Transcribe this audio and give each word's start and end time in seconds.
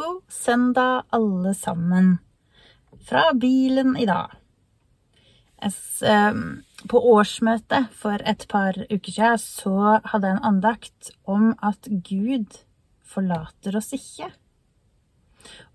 God 0.00 0.22
søndag, 0.32 1.02
alle 1.12 1.54
sammen. 1.54 2.18
Fra 3.04 3.34
bilen 3.36 3.96
i 4.00 4.06
dag. 4.08 4.30
Ehm, 5.60 6.62
på 6.88 7.00
årsmøtet 7.10 7.90
for 7.92 8.22
et 8.24 8.46
par 8.48 8.78
uker 8.88 9.12
siden 9.12 9.42
så 9.42 9.74
hadde 10.08 10.30
jeg 10.30 10.38
en 10.38 10.46
andakt 10.50 11.10
om 11.28 11.50
at 11.60 11.90
Gud 12.06 12.62
forlater 13.04 13.76
oss 13.76 13.92
ikke. 13.92 14.30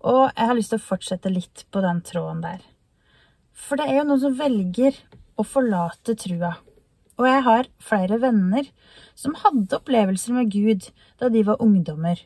Og 0.02 0.24
jeg 0.24 0.50
har 0.50 0.58
lyst 0.58 0.74
til 0.74 0.82
å 0.82 0.86
fortsette 0.88 1.30
litt 1.30 1.62
på 1.70 1.84
den 1.84 2.02
tråden 2.02 2.42
der. 2.42 2.64
For 3.54 3.78
det 3.78 3.86
er 3.86 4.00
jo 4.00 4.08
noen 4.08 4.24
som 4.24 4.40
velger 4.40 4.98
å 5.38 5.46
forlate 5.46 6.16
trua. 6.18 6.56
Og 7.14 7.30
jeg 7.30 7.46
har 7.46 7.70
flere 7.78 8.18
venner 8.26 8.74
som 9.14 9.38
hadde 9.44 9.78
opplevelser 9.78 10.34
med 10.40 10.50
Gud 10.50 10.90
da 11.22 11.30
de 11.30 11.46
var 11.46 11.62
ungdommer, 11.62 12.18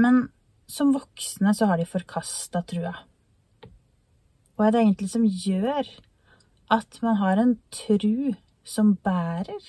men 0.00 0.30
som 0.70 0.92
voksne 0.94 1.52
så 1.56 1.68
har 1.70 1.80
de 1.80 1.88
forkasta 1.88 2.62
trua. 2.68 2.94
Hva 4.54 4.68
er 4.68 4.74
det 4.74 4.82
egentlig 4.84 5.10
som 5.12 5.24
gjør 5.26 5.88
at 6.74 7.00
man 7.02 7.18
har 7.20 7.40
en 7.42 7.56
tru 7.74 8.34
som 8.64 8.94
bærer? 9.04 9.60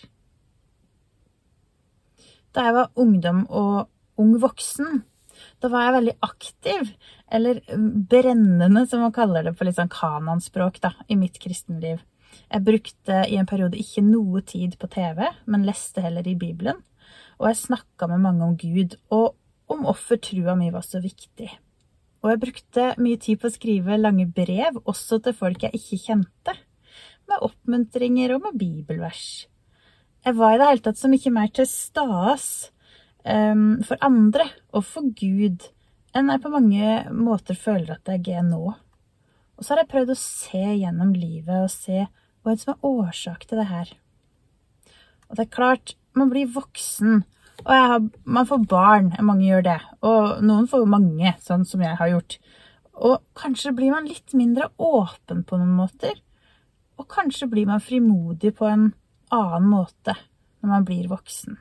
Da 2.55 2.67
jeg 2.67 2.77
var 2.77 2.94
ungdom 2.95 3.44
og 3.50 3.89
ung 4.22 4.36
voksen, 4.39 5.02
da 5.59 5.70
var 5.72 5.88
jeg 5.88 5.95
veldig 5.98 6.16
aktiv, 6.23 6.91
eller 7.27 7.59
brennende, 8.12 8.86
som 8.88 9.02
man 9.03 9.16
kaller 9.16 9.44
det 9.44 9.55
på 9.58 9.67
litt 9.67 9.75
sånn 9.80 9.91
kanonspråk, 9.91 10.80
da, 10.84 10.94
i 11.12 11.17
mitt 11.20 11.39
kristenliv. 11.44 12.00
Jeg 12.45 12.64
brukte 12.64 13.23
i 13.27 13.39
en 13.39 13.50
periode 13.50 13.80
ikke 13.80 14.03
noe 14.05 14.44
tid 14.48 14.77
på 14.80 14.88
TV, 14.94 15.25
men 15.52 15.66
leste 15.67 16.03
heller 16.05 16.27
i 16.27 16.38
Bibelen. 16.39 16.80
Og 17.41 17.50
jeg 17.50 17.64
snakka 17.66 18.08
med 18.12 18.23
mange 18.23 18.48
om 18.48 18.55
Gud, 18.59 18.95
og 19.12 19.36
om 19.71 19.85
hvorfor 19.85 20.19
trua 20.21 20.55
mi 20.57 20.71
var 20.73 20.85
så 20.85 21.01
viktig. 21.03 21.49
Og 22.23 22.31
jeg 22.31 22.41
brukte 22.41 22.85
mye 23.01 23.19
tid 23.21 23.41
på 23.41 23.49
å 23.49 23.53
skrive 23.53 23.99
lange 23.99 24.25
brev, 24.25 24.80
også 24.85 25.19
til 25.25 25.35
folk 25.38 25.66
jeg 25.66 25.77
ikke 25.77 26.02
kjente. 26.07 26.55
Med 27.30 27.44
oppmuntringer 27.45 28.35
og 28.35 28.47
med 28.47 28.57
bibelvers. 28.61 29.45
Jeg 30.25 30.38
var 30.38 30.55
i 30.55 30.59
det 30.61 30.69
hele 30.72 30.85
tatt 30.85 30.97
så 30.97 31.09
mye 31.09 31.33
mer 31.33 31.52
til 31.53 31.67
stas 31.69 32.47
um, 33.22 33.81
for 33.85 34.02
andre 34.05 34.47
og 34.73 34.85
for 34.88 35.09
Gud 35.13 35.67
enn 36.16 36.31
jeg 36.31 36.41
på 36.41 36.50
mange 36.53 36.95
måter 37.13 37.57
føler 37.59 37.97
at 37.97 38.09
jeg 38.09 38.39
er 38.39 38.45
nå. 38.47 38.73
Og 39.55 39.61
så 39.61 39.73
har 39.73 39.83
jeg 39.83 39.91
prøvd 39.91 40.13
å 40.13 40.19
se 40.19 40.63
gjennom 40.63 41.13
livet 41.13 41.67
og 41.67 41.72
se 41.73 42.07
hva 42.45 42.55
som 42.57 42.73
er 42.73 42.88
årsak 42.89 43.45
til 43.45 43.61
det 43.61 43.67
her. 43.69 43.91
Og 45.29 45.38
det 45.38 45.45
er 45.45 45.55
klart, 45.57 45.95
man 46.16 46.31
blir 46.31 46.50
voksen, 46.55 47.23
og 47.66 47.73
har, 47.73 48.03
man 48.23 48.45
får 48.45 48.66
barn. 48.69 49.09
Mange 49.25 49.47
gjør 49.47 49.66
det. 49.66 49.80
Og 50.05 50.44
noen 50.45 50.67
får 50.69 50.85
mange, 50.89 51.33
sånn 51.41 51.66
som 51.66 51.81
jeg 51.81 51.97
har 51.97 52.11
gjort. 52.11 52.38
Og 52.95 53.17
kanskje 53.38 53.73
blir 53.75 53.91
man 53.91 54.05
litt 54.07 54.35
mindre 54.38 54.69
åpen 54.77 55.41
på 55.47 55.57
noen 55.57 55.73
måter. 55.80 56.19
Og 57.02 57.07
kanskje 57.11 57.49
blir 57.52 57.67
man 57.67 57.83
frimodig 57.83 58.53
på 58.55 58.69
en 58.69 58.91
annen 59.33 59.66
måte 59.67 60.13
når 60.61 60.72
man 60.72 60.85
blir 60.85 61.09
voksen. 61.09 61.57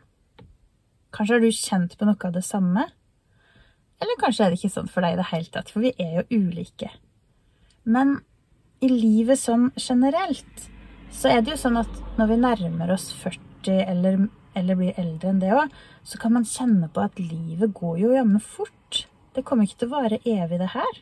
Kanskje 1.15 1.39
har 1.39 1.43
du 1.43 1.51
kjent 1.55 1.97
på 1.99 2.07
noe 2.09 2.29
av 2.29 2.37
det 2.37 2.45
samme? 2.45 2.85
Eller 4.03 4.21
kanskje 4.21 4.45
er 4.45 4.53
det 4.53 4.61
ikke 4.61 4.75
sånn 4.77 4.91
for 4.91 5.05
deg 5.05 5.17
i 5.17 5.21
det 5.21 5.31
hele 5.31 5.51
tatt, 5.55 5.71
for 5.73 5.85
vi 5.85 5.95
er 6.03 6.21
jo 6.21 6.41
ulike. 6.43 6.91
Men 7.85 8.19
i 8.85 8.91
livet 8.91 9.41
sånn 9.41 9.71
generelt 9.81 10.69
så 11.15 11.31
er 11.31 11.45
det 11.45 11.55
jo 11.55 11.61
sånn 11.61 11.79
at 11.81 12.01
når 12.19 12.31
vi 12.33 12.41
nærmer 12.43 12.95
oss 12.97 13.11
40 13.23 13.85
eller, 13.87 14.27
eller 14.59 14.79
blir 14.79 14.99
eldre 15.01 15.31
enn 15.31 15.41
det 15.43 15.53
òg, 15.55 15.73
så 16.07 16.21
kan 16.23 16.35
man 16.37 16.47
kjenne 16.49 16.89
på 16.93 17.03
at 17.05 17.19
livet 17.21 17.75
går 17.77 17.99
jo 18.03 18.15
jammen 18.15 18.43
fort. 18.43 19.05
Det 19.35 19.45
kommer 19.47 19.67
ikke 19.67 19.83
til 19.83 19.91
å 19.91 19.97
vare 19.97 20.21
evig, 20.23 20.61
det 20.61 20.73
her. 20.75 21.01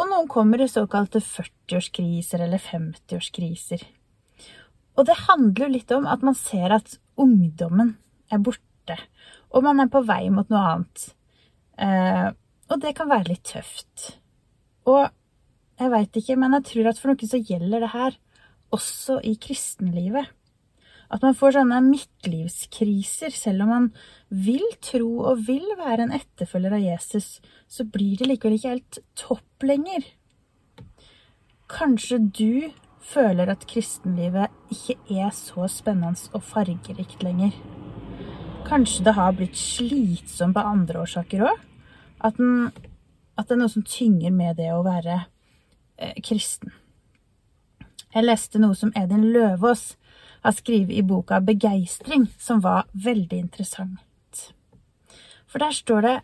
Og 0.00 0.08
noen 0.08 0.28
kommer 0.30 0.62
i 0.62 0.70
såkalte 0.70 1.20
40-årskriser 1.22 2.44
eller 2.46 2.62
50-årskriser. 2.62 3.84
Og 4.96 5.08
det 5.08 5.18
handler 5.26 5.66
jo 5.66 5.72
litt 5.72 5.92
om 5.94 6.08
at 6.08 6.24
man 6.24 6.36
ser 6.36 6.72
at 6.74 6.96
ungdommen 7.20 7.96
er 8.32 8.40
borte, 8.40 8.96
og 9.52 9.64
man 9.66 9.84
er 9.84 9.90
på 9.92 10.02
vei 10.08 10.24
mot 10.32 10.48
noe 10.52 10.62
annet. 10.72 11.06
Eh, 11.76 12.28
og 12.72 12.80
det 12.80 12.94
kan 12.96 13.10
være 13.10 13.32
litt 13.32 13.44
tøft. 13.52 14.12
Og 14.88 15.04
jeg 15.80 15.92
veit 15.92 16.18
ikke, 16.18 16.36
men 16.40 16.56
jeg 16.58 16.68
tror 16.70 16.90
at 16.90 17.00
for 17.00 17.12
noen 17.12 17.30
så 17.30 17.40
gjelder 17.40 17.84
det 17.84 17.92
her 17.92 18.16
også 18.72 19.18
i 19.28 19.34
kristenlivet. 19.40 20.30
At 21.12 21.20
man 21.24 21.36
får 21.36 21.58
sånne 21.58 21.80
midtlivskriser. 21.84 23.34
Selv 23.36 23.66
om 23.66 23.72
man 23.72 23.88
vil 24.32 24.64
tro 24.84 25.10
og 25.28 25.44
vil 25.48 25.66
være 25.80 26.06
en 26.06 26.14
etterfølger 26.16 26.78
av 26.78 26.84
Jesus, 26.84 27.34
så 27.68 27.84
blir 27.84 28.16
det 28.20 28.30
likevel 28.30 28.56
ikke 28.56 28.72
helt 28.76 29.02
topp 29.18 29.66
lenger. 29.68 30.06
Kanskje 31.72 32.18
du 32.32 32.72
føler 33.02 33.50
at 33.52 33.66
kristenlivet 33.68 34.52
ikke 34.72 35.20
er 35.20 35.32
så 35.36 35.66
spennende 35.70 36.32
og 36.32 36.44
fargerikt 36.46 37.24
lenger. 37.24 37.52
Kanskje 38.68 39.04
det 39.04 39.16
har 39.16 39.34
blitt 39.36 39.58
slitsomt 39.58 40.56
på 40.56 40.64
andre 40.64 41.02
årsaker 41.02 41.44
òg. 41.48 41.62
At, 42.22 42.38
at, 42.38 43.48
det 43.48 43.56
er 43.56 43.60
noe 43.60 43.72
som 43.72 43.84
tynger 43.84 44.32
med 44.32 44.56
det 44.60 44.70
å 44.72 44.84
være 44.86 45.24
eh, 45.98 46.14
kristen. 46.24 46.70
Jeg 48.12 48.28
leste 48.28 48.60
noe 48.62 48.76
som 48.78 48.92
Edin 48.96 49.26
Løvaas 49.34 49.96
har 50.42 50.52
skrevet 50.52 50.96
i 50.96 51.02
boka 51.02 51.40
'Begeistring', 51.40 52.28
som 52.38 52.60
var 52.60 52.86
veldig 52.92 53.38
interessant. 53.38 54.52
For 55.46 55.58
der 55.58 55.70
står 55.70 56.00
det 56.00 56.16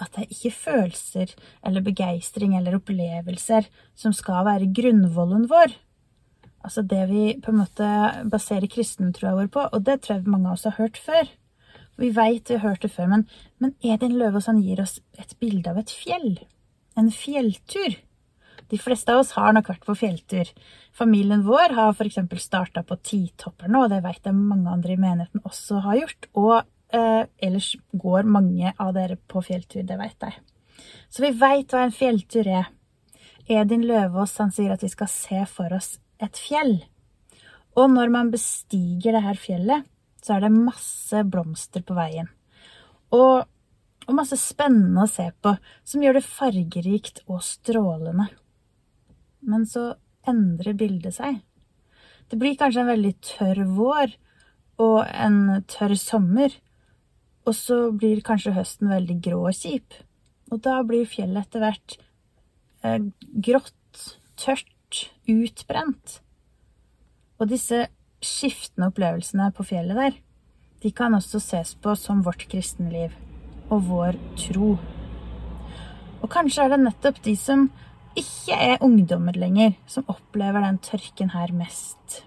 at 0.00 0.12
det 0.12 0.22
er 0.22 0.34
ikke 0.34 0.52
følelser 0.52 1.32
eller 1.64 1.84
begeistring 1.84 2.56
eller 2.56 2.76
opplevelser 2.76 3.68
som 3.96 4.12
skal 4.12 4.44
være 4.44 4.72
grunnvollen 4.76 5.48
vår. 5.48 5.72
Altså 6.66 6.82
det 6.82 7.08
vi 7.08 7.24
på 7.40 7.52
en 7.52 7.62
måte 7.62 7.88
baserer 8.30 8.68
kristentroa 8.68 9.36
vår 9.38 9.48
på, 9.54 9.64
og 9.72 9.84
det 9.86 10.02
tror 10.02 10.18
jeg 10.18 10.28
mange 10.28 10.50
av 10.50 10.58
oss 10.58 10.66
har 10.68 10.76
hørt 10.80 10.98
før. 10.98 11.30
Vi 11.96 12.10
veit 12.12 12.50
vi 12.50 12.58
har 12.58 12.68
hørt 12.68 12.82
det 12.84 12.92
før, 12.92 13.08
men, 13.08 13.24
men 13.58 13.72
Edin 13.80 14.18
Løvaas 14.18 14.50
gir 14.60 14.82
oss 14.82 14.98
et 15.16 15.32
bilde 15.40 15.70
av 15.70 15.78
et 15.80 15.92
fjell. 15.92 16.36
En 16.96 17.08
fjelltur. 17.12 17.96
De 18.70 18.78
fleste 18.82 19.14
av 19.14 19.22
oss 19.22 19.34
har 19.36 19.54
nok 19.54 19.68
vært 19.70 19.84
på 19.86 19.94
fjelltur. 19.98 20.48
Familien 20.96 21.44
vår 21.46 21.74
har 21.76 21.92
f.eks. 21.94 22.18
starta 22.42 22.82
på 22.86 22.98
Titopperne, 22.98 23.84
og 23.84 23.92
det 23.92 24.02
vet 24.04 24.26
jeg 24.26 24.34
mange 24.36 24.72
andre 24.72 24.96
i 24.96 25.00
menigheten 25.00 25.44
også 25.46 25.82
har 25.84 26.00
gjort. 26.00 26.28
Og 26.34 26.54
eh, 26.96 27.22
ellers 27.46 27.72
går 27.92 28.26
mange 28.26 28.72
av 28.74 28.94
dere 28.96 29.18
på 29.18 29.44
fjelltur, 29.46 29.84
det 29.86 29.98
vet 30.00 30.28
jeg. 30.28 30.38
Så 31.10 31.22
vi 31.22 31.32
veit 31.38 31.72
hva 31.72 31.86
en 31.86 31.94
fjelltur 31.94 32.48
er. 32.50 32.70
Edin 33.46 33.84
Løvaas 33.86 34.34
sier 34.34 34.74
at 34.74 34.82
vi 34.82 34.90
skal 34.90 35.10
se 35.10 35.44
for 35.50 35.74
oss 35.76 35.96
et 36.22 36.38
fjell. 36.40 36.80
Og 37.76 37.92
når 37.92 38.10
man 38.10 38.32
bestiger 38.32 39.14
det 39.14 39.22
her 39.22 39.38
fjellet, 39.38 39.84
så 40.24 40.36
er 40.36 40.46
det 40.46 40.56
masse 40.56 41.22
blomster 41.30 41.84
på 41.86 41.94
veien. 41.94 42.26
Og, 43.14 43.44
og 44.08 44.16
masse 44.16 44.38
spennende 44.40 45.04
å 45.04 45.10
se 45.10 45.28
på, 45.44 45.54
som 45.86 46.02
gjør 46.02 46.18
det 46.18 46.26
fargerikt 46.26 47.22
og 47.28 47.44
strålende. 47.46 48.26
Men 49.46 49.66
så 49.68 49.94
endrer 50.26 50.76
bildet 50.78 51.16
seg. 51.16 51.40
Det 52.26 52.38
blir 52.40 52.58
kanskje 52.58 52.82
en 52.82 52.90
veldig 52.90 53.12
tørr 53.22 53.62
vår 53.76 54.16
og 54.82 54.98
en 55.06 55.62
tørr 55.70 55.94
sommer. 56.00 56.50
Og 57.46 57.54
så 57.54 57.78
blir 57.94 58.24
kanskje 58.26 58.56
høsten 58.56 58.90
veldig 58.90 59.20
grå 59.22 59.44
og 59.46 59.54
kjip. 59.54 59.94
Og 60.50 60.62
da 60.62 60.80
blir 60.86 61.06
fjellet 61.10 61.46
etter 61.46 61.62
hvert 61.62 61.98
eh, 62.82 63.02
grått, 63.46 64.02
tørt, 64.38 65.06
utbrent. 65.30 66.20
Og 67.38 67.50
disse 67.50 67.84
skiftende 68.24 68.90
opplevelsene 68.90 69.50
på 69.54 69.66
fjellet 69.68 69.98
der, 69.98 70.18
de 70.82 70.92
kan 70.94 71.14
også 71.16 71.40
ses 71.42 71.74
på 71.82 71.94
som 71.98 72.22
vårt 72.26 72.46
kristenliv 72.50 73.14
og 73.70 73.86
vår 73.88 74.18
tro. 74.38 74.74
Og 76.22 76.28
kanskje 76.32 76.64
er 76.64 76.74
det 76.74 76.82
nettopp 76.82 77.22
de 77.24 77.34
som 77.38 77.68
ikke 78.16 78.56
er 78.56 78.82
ungdommer 78.84 79.36
lenger, 79.36 79.74
som 79.86 80.06
opplever 80.10 80.64
den 80.64 80.78
tørken 80.82 81.32
her 81.34 81.52
mest. 81.56 82.22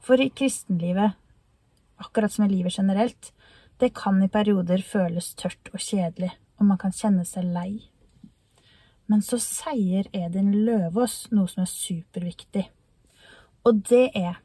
For 0.00 0.20
i 0.20 0.30
kristenlivet, 0.32 1.16
akkurat 2.00 2.32
som 2.32 2.46
i 2.46 2.52
livet 2.52 2.76
generelt, 2.78 3.32
det 3.78 3.92
kan 3.94 4.22
i 4.22 4.30
perioder 4.32 4.82
føles 4.82 5.34
tørt 5.38 5.70
og 5.72 5.82
kjedelig, 5.82 6.32
og 6.58 6.70
man 6.70 6.80
kan 6.80 6.94
kjenne 6.94 7.26
seg 7.28 7.46
lei. 7.52 7.84
Men 9.08 9.22
så 9.24 9.38
sier 9.40 10.08
Edin 10.16 10.50
Løvaas 10.66 11.28
noe 11.32 11.48
som 11.48 11.64
er 11.64 11.72
superviktig, 11.72 12.66
og 13.64 13.84
det 13.88 14.08
er 14.16 14.42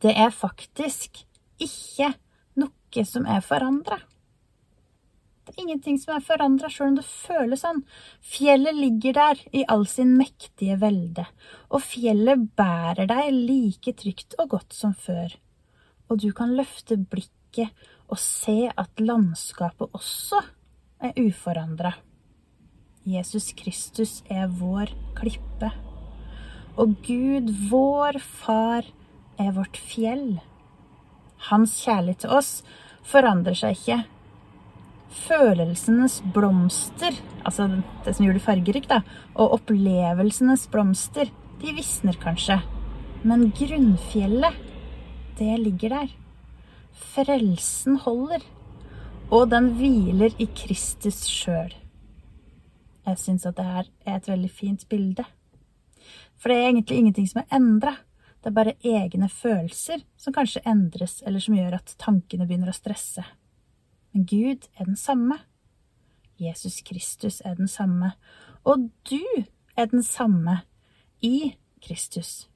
Det 0.00 0.14
er 0.16 0.30
faktisk 0.32 1.18
ikke 1.60 2.14
noe 2.56 3.02
som 3.04 3.26
er 3.28 3.42
forandra. 3.44 3.98
Ingenting 5.58 5.98
som 5.98 6.14
er 6.16 6.24
forandra, 6.24 6.68
sjøl 6.70 6.92
om 6.92 6.98
det 7.00 7.06
føles 7.06 7.64
sånn. 7.64 7.82
Fjellet 8.22 8.76
ligger 8.76 9.16
der 9.16 9.40
i 9.56 9.64
all 9.72 9.86
sin 9.90 10.12
mektige 10.18 10.76
velde, 10.82 11.26
og 11.70 11.82
fjellet 11.86 12.50
bærer 12.58 13.08
deg 13.10 13.30
like 13.34 13.94
trygt 13.98 14.36
og 14.38 14.52
godt 14.56 14.76
som 14.76 14.94
før. 14.94 15.34
Og 16.10 16.22
du 16.22 16.30
kan 16.36 16.54
løfte 16.58 16.98
blikket 17.00 17.74
og 18.10 18.18
se 18.18 18.68
at 18.70 19.02
landskapet 19.02 19.90
også 19.94 20.42
er 21.00 21.18
uforandra. 21.18 21.94
Jesus 23.06 23.52
Kristus 23.56 24.20
er 24.28 24.50
vår 24.60 24.92
klippe. 25.18 25.70
Og 26.76 26.94
Gud, 27.06 27.50
vår 27.70 28.20
Far, 28.20 28.86
er 29.40 29.52
vårt 29.56 29.78
fjell. 29.80 30.40
Hans 31.48 31.78
kjærlighet 31.80 32.26
til 32.26 32.34
oss 32.36 32.50
forandrer 33.06 33.56
seg 33.56 33.78
ikke. 33.78 34.02
Følelsenes 35.10 36.20
blomster, 36.34 37.16
altså 37.42 37.66
det 38.04 38.14
som 38.14 38.26
gjør 38.26 38.38
det 38.38 38.44
fargerikt, 38.44 38.92
da, 38.92 39.00
og 39.34 39.56
opplevelsenes 39.58 40.68
blomster, 40.70 41.32
de 41.60 41.74
visner 41.76 42.16
kanskje. 42.20 42.60
Men 43.26 43.50
grunnfjellet, 43.56 44.56
det 45.38 45.58
ligger 45.60 45.96
der. 45.96 46.14
Frelsen 47.10 47.98
holder. 48.04 48.44
Og 49.30 49.50
den 49.50 49.72
hviler 49.78 50.34
i 50.42 50.46
Kristus 50.46 51.22
sjøl. 51.30 51.74
Jeg 53.06 53.18
syns 53.18 53.46
at 53.46 53.58
det 53.58 53.66
her 53.66 53.90
er 54.06 54.16
et 54.16 54.30
veldig 54.30 54.50
fint 54.50 54.86
bilde. 54.90 55.24
For 56.40 56.50
det 56.50 56.56
er 56.56 56.70
egentlig 56.70 56.98
ingenting 56.98 57.28
som 57.28 57.42
er 57.42 57.58
endra. 57.58 57.94
Det 58.40 58.50
er 58.50 58.56
bare 58.56 58.78
egne 58.86 59.28
følelser 59.28 60.00
som 60.16 60.32
kanskje 60.32 60.62
endres, 60.68 61.18
eller 61.26 61.42
som 61.44 61.56
gjør 61.58 61.76
at 61.76 61.94
tankene 62.00 62.46
begynner 62.48 62.72
å 62.72 62.76
stresse. 62.76 63.24
Men 64.12 64.26
Gud 64.26 64.68
er 64.76 64.84
den 64.84 64.96
samme. 64.96 65.38
Jesus 66.40 66.80
Kristus 66.80 67.40
er 67.44 67.54
den 67.54 67.68
samme. 67.68 68.12
Og 68.64 68.90
du 69.10 69.22
er 69.76 69.86
den 69.86 70.02
samme 70.02 70.60
i 71.22 71.54
Kristus. 71.82 72.48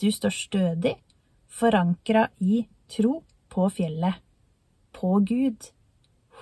Du 0.00 0.10
står 0.10 0.34
stødig, 0.34 0.96
forankra 1.46 2.28
i 2.40 2.64
tro 2.90 3.22
på 3.48 3.68
fjellet, 3.70 4.14
på 4.92 5.18
Gud, 5.26 5.70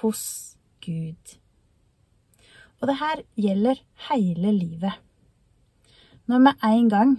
hos 0.01 0.57
Gud. 0.85 1.39
Og 2.81 2.89
det 2.89 2.97
her 2.99 3.23
gjelder 3.39 3.83
hele 4.09 4.53
livet. 4.53 4.93
Når 6.27 6.39
vi 6.39 6.53
en 6.69 6.89
gang 6.89 7.13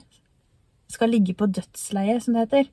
skal 0.89 1.09
ligge 1.09 1.33
på 1.33 1.45
dødsleiet, 1.45 2.23
som 2.23 2.33
det 2.33 2.47
heter, 2.47 2.71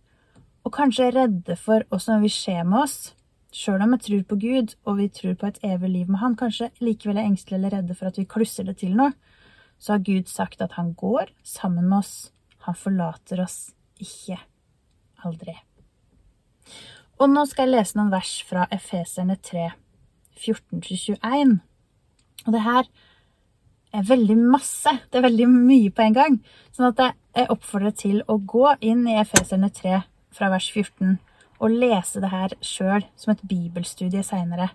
og 0.64 0.72
kanskje 0.72 1.12
redde 1.14 1.56
for 1.56 1.84
hva 1.88 2.00
som 2.02 2.22
vil 2.24 2.32
skje 2.32 2.60
med 2.64 2.84
oss, 2.84 2.98
sjøl 3.54 3.82
om 3.82 3.94
vi 3.96 4.00
tror 4.04 4.22
på 4.30 4.38
Gud 4.40 4.74
og 4.86 4.98
vi 5.00 5.08
tror 5.14 5.36
på 5.38 5.48
et 5.50 5.58
evig 5.66 5.90
liv 5.90 6.10
med 6.10 6.20
Han, 6.22 6.36
kanskje 6.38 6.70
likevel 6.80 7.18
er 7.18 7.28
engstelige 7.28 7.58
eller 7.58 7.76
redde 7.78 7.96
for 7.98 8.10
at 8.10 8.18
vi 8.18 8.28
klusser 8.30 8.66
det 8.68 8.78
til 8.82 8.94
noe, 8.98 9.12
så 9.80 9.96
har 9.96 10.04
Gud 10.06 10.28
sagt 10.28 10.60
at 10.60 10.76
han 10.76 10.92
går 10.94 11.32
sammen 11.44 11.88
med 11.88 12.02
oss. 12.02 12.30
Han 12.66 12.76
forlater 12.76 13.40
oss 13.42 13.72
ikke. 14.00 14.36
Aldri. 15.24 15.54
Og 17.20 17.28
nå 17.28 17.44
skal 17.48 17.68
jeg 17.68 17.78
lese 17.78 17.98
noen 17.98 18.12
vers 18.12 18.32
fra 18.48 18.66
Efeserne 18.72 19.36
3, 19.36 19.70
14-21. 20.40 21.56
Og 22.46 22.52
det 22.54 22.62
her 22.64 22.90
er 23.92 24.06
veldig 24.08 24.36
masse. 24.52 24.92
Det 25.10 25.20
er 25.20 25.26
veldig 25.26 25.48
mye 25.52 25.90
på 25.92 26.04
en 26.04 26.16
gang. 26.16 26.38
Sånn 26.76 26.92
at 26.92 27.02
jeg 27.36 27.50
oppfordrer 27.52 27.96
til 27.96 28.22
å 28.28 28.38
gå 28.38 28.76
inn 28.84 29.06
i 29.08 29.18
Efeserne 29.20 29.72
3 29.74 30.02
fra 30.36 30.52
vers 30.52 30.68
14 30.72 31.18
og 31.60 31.76
lese 31.76 32.22
det 32.22 32.32
her 32.32 32.54
sjøl 32.64 33.04
som 33.20 33.34
et 33.34 33.44
bibelstudie 33.46 34.22
seinere. 34.24 34.70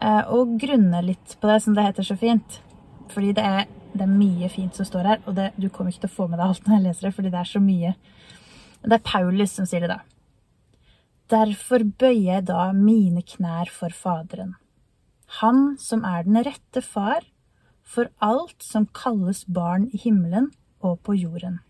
Eh, 0.00 0.22
og 0.32 0.56
grunne 0.62 1.02
litt 1.04 1.36
på 1.40 1.50
det, 1.50 1.58
som 1.64 1.76
det 1.76 1.88
heter 1.88 2.06
så 2.06 2.16
fint. 2.18 2.60
Fordi 3.10 3.32
det 3.36 3.44
er, 3.44 3.66
det 3.92 4.06
er 4.06 4.12
mye 4.12 4.48
fint 4.52 4.76
som 4.76 4.86
står 4.86 5.10
her, 5.10 5.24
og 5.26 5.36
det, 5.36 5.50
du 5.58 5.68
kommer 5.68 5.92
ikke 5.92 6.06
til 6.06 6.12
å 6.12 6.18
få 6.20 6.28
med 6.30 6.38
deg 6.38 6.46
alt 6.46 6.66
når 6.66 6.76
jeg 6.76 6.86
leser 6.86 7.08
det, 7.08 7.14
fordi 7.16 7.34
det 7.34 7.40
er 7.42 7.50
så 7.50 7.62
mye. 7.64 7.92
Det 8.80 8.96
er 8.96 9.08
Paulus 9.10 9.56
som 9.58 9.66
sier 9.68 9.84
det, 9.84 9.98
da. 9.98 10.00
Derfor 11.30 11.84
bøyer 11.84 12.40
jeg 12.40 12.46
da 12.48 12.70
mine 12.74 13.22
knær 13.26 13.70
for 13.70 13.94
Faderen, 13.94 14.56
Han 15.38 15.76
som 15.78 16.02
er 16.02 16.24
den 16.26 16.40
rette 16.42 16.82
far 16.82 17.22
for 17.86 18.08
alt 18.18 18.64
som 18.66 18.88
kalles 18.90 19.44
barn 19.46 19.86
i 19.94 20.00
himmelen 20.02 20.48
og 20.82 20.98
på 21.06 21.14
jorden. 21.14 21.60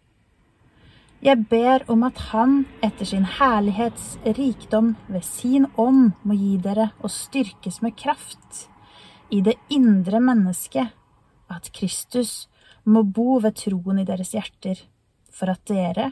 Jeg 1.20 1.37
ber 1.50 1.82
om 1.93 2.00
at 2.06 2.17
Han 2.31 2.62
etter 2.81 3.05
sin 3.05 3.26
herlighets 3.28 4.14
rikdom 4.38 4.94
ved 5.12 5.25
sin 5.26 5.67
ånd 5.76 6.14
må 6.25 6.32
gi 6.32 6.55
dere 6.64 6.87
å 7.05 7.11
styrkes 7.12 7.82
med 7.84 7.93
kraft 8.00 8.62
i 9.28 9.43
det 9.44 9.58
indre 9.69 10.17
mennesket, 10.25 10.94
at 11.52 11.69
Kristus 11.76 12.49
må 12.88 13.02
bo 13.05 13.37
ved 13.44 13.58
troen 13.61 14.00
i 14.00 14.06
deres 14.08 14.32
hjerter, 14.32 14.81
for 15.28 15.52
at 15.52 15.61
dere, 15.69 16.06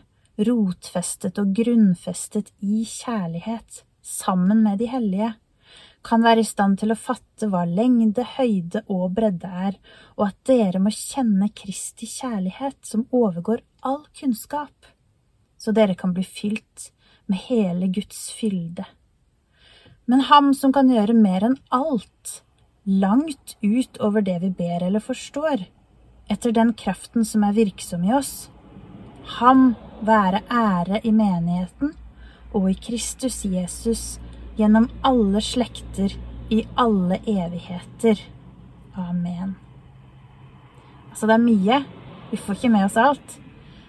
rotfestet 0.44 1.40
og 1.40 1.56
grunnfestet 1.56 2.52
i 2.60 2.84
kjærlighet, 2.84 3.80
sammen 4.04 4.60
med 4.66 4.76
de 4.82 4.90
hellige, 4.92 5.32
kan 6.04 6.20
være 6.20 6.44
i 6.44 6.50
stand 6.52 6.82
til 6.82 6.92
å 6.92 7.00
fatte 7.00 7.48
hva 7.48 7.64
lengde, 7.64 8.28
høyde 8.36 8.84
og 8.92 9.16
bredde 9.16 9.48
er, 9.48 9.80
og 10.20 10.28
at 10.28 10.38
dere 10.52 10.84
må 10.84 10.92
kjenne 10.92 11.48
Kristi 11.56 12.04
kjærlighet 12.12 12.78
som 12.92 13.08
overgår 13.08 13.64
all 13.88 14.04
kunnskap, 14.12 14.76
så 15.68 15.72
dere 15.76 15.92
kan 15.94 16.14
bli 16.16 16.22
fylt 16.24 16.86
med 17.28 17.42
hele 17.44 17.90
Guds 17.92 18.30
fylde. 18.32 18.86
Men 20.08 20.22
Ham 20.30 20.54
som 20.56 20.72
kan 20.72 20.88
gjøre 20.88 21.12
mer 21.12 21.44
enn 21.44 21.58
alt, 21.68 22.38
langt 22.88 23.58
ut 23.60 23.98
over 24.00 24.24
det 24.24 24.38
vi 24.46 24.48
ber 24.48 24.86
eller 24.86 25.04
forstår, 25.04 25.66
etter 26.32 26.54
den 26.56 26.72
kraften 26.72 27.26
som 27.28 27.44
er 27.44 27.52
virksom 27.58 28.06
i 28.08 28.14
oss, 28.16 28.48
Ham 29.36 29.74
være 30.00 30.40
ære 30.48 31.02
i 31.04 31.12
menigheten 31.12 31.92
og 32.56 32.70
i 32.70 32.78
Kristus 32.86 33.42
Jesus 33.44 34.04
gjennom 34.56 34.86
alle 35.04 35.42
slekter, 35.44 36.14
i 36.48 36.62
alle 36.80 37.18
evigheter. 37.28 38.22
Amen. 38.96 39.52
Altså, 41.10 41.28
det 41.28 41.36
er 41.36 41.44
mye. 41.44 41.82
Vi 42.32 42.40
får 42.40 42.56
ikke 42.56 42.72
med 42.72 42.88
oss 42.88 42.96
alt. 42.96 43.36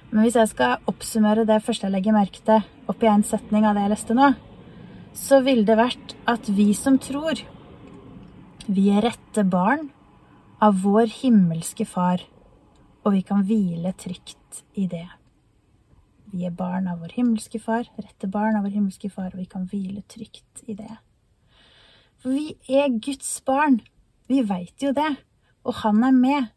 Men 0.10 0.26
hvis 0.26 0.40
jeg 0.40 0.50
skal 0.50 0.90
oppsummere 0.90 1.46
det 1.46 1.60
første 1.62 1.86
jeg 1.86 1.94
legger 1.94 2.16
merke 2.16 2.42
til, 2.46 2.64
opp 2.90 3.04
i 3.06 3.10
en 3.12 3.26
setning 3.26 3.68
av 3.68 3.78
det 3.78 3.86
jeg 3.86 3.94
leste 3.94 4.18
nå, 4.18 4.32
så 5.14 5.40
ville 5.46 5.68
det 5.68 5.78
vært 5.78 6.16
at 6.30 6.50
vi 6.50 6.72
som 6.78 6.98
tror, 7.02 7.42
vi 8.70 8.88
er 8.94 9.06
rette 9.06 9.44
barn 9.46 9.90
av 10.66 10.82
vår 10.84 11.12
himmelske 11.22 11.86
Far, 11.90 12.24
og 13.06 13.14
vi 13.16 13.22
kan 13.26 13.46
hvile 13.46 13.94
trygt 14.02 14.64
i 14.78 14.88
det. 14.90 15.06
Vi 16.30 16.46
er 16.46 16.54
barn 16.54 16.90
av 16.90 17.02
vår 17.02 17.14
himmelske 17.18 17.62
Far, 17.62 17.86
rette 17.98 18.30
barn 18.30 18.58
av 18.58 18.66
vår 18.66 18.76
himmelske 18.78 19.10
Far, 19.14 19.32
og 19.34 19.42
vi 19.42 19.48
kan 19.50 19.70
hvile 19.70 20.02
trygt 20.10 20.66
i 20.66 20.76
det. 20.78 21.00
For 22.20 22.34
vi 22.34 22.58
er 22.68 22.98
Guds 23.00 23.32
barn. 23.48 23.80
Vi 24.30 24.42
veit 24.46 24.84
jo 24.84 24.92
det. 24.94 25.14
Og 25.64 25.78
han 25.86 26.04
er 26.04 26.16
med. 26.16 26.50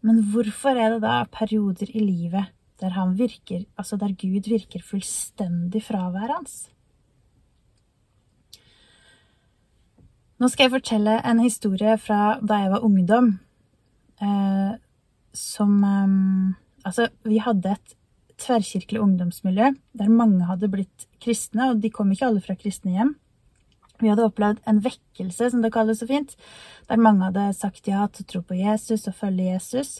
Men 0.00 0.22
hvorfor 0.32 0.78
er 0.78 0.94
det 0.94 1.02
da 1.04 1.20
perioder 1.30 1.90
i 1.92 2.00
livet 2.00 2.54
der 2.80 2.94
virker, 3.14 3.64
altså 3.76 3.96
der 3.96 4.14
Gud 4.14 4.48
virker 4.48 4.82
fullstendig 4.82 5.82
fraværende? 5.82 6.70
Nå 10.38 10.46
skal 10.48 10.68
jeg 10.68 10.76
fortelle 10.76 11.18
en 11.26 11.40
historie 11.42 11.96
fra 11.98 12.38
da 12.38 12.60
jeg 12.62 12.70
var 12.70 12.84
ungdom, 12.86 13.38
eh, 14.22 14.78
som 15.34 15.84
eh, 15.84 16.54
Altså, 16.86 17.08
vi 17.26 17.40
hadde 17.42 17.74
et 17.74 17.94
tverrkirkelig 18.38 19.00
ungdomsmiljø 19.02 19.72
der 19.98 20.08
mange 20.08 20.46
hadde 20.46 20.70
blitt 20.72 21.08
kristne, 21.20 21.72
og 21.72 21.82
de 21.82 21.90
kom 21.90 22.12
ikke 22.14 22.28
alle 22.30 22.40
fra 22.40 22.54
kristne 22.56 22.94
hjem. 22.94 23.16
Vi 23.98 24.08
hadde 24.08 24.28
opplevd 24.28 24.62
en 24.70 24.78
vekkelse, 24.84 25.50
som 25.50 25.62
det 25.62 25.72
kalles 25.74 25.98
så 26.00 26.06
fint, 26.06 26.36
der 26.88 27.02
mange 27.02 27.26
hadde 27.26 27.48
sagt 27.58 27.90
ja 27.90 28.06
til 28.06 28.24
å 28.24 28.28
tro 28.30 28.42
på 28.46 28.60
Jesus 28.60 29.08
og 29.10 29.18
følge 29.18 29.50
Jesus 29.50 29.98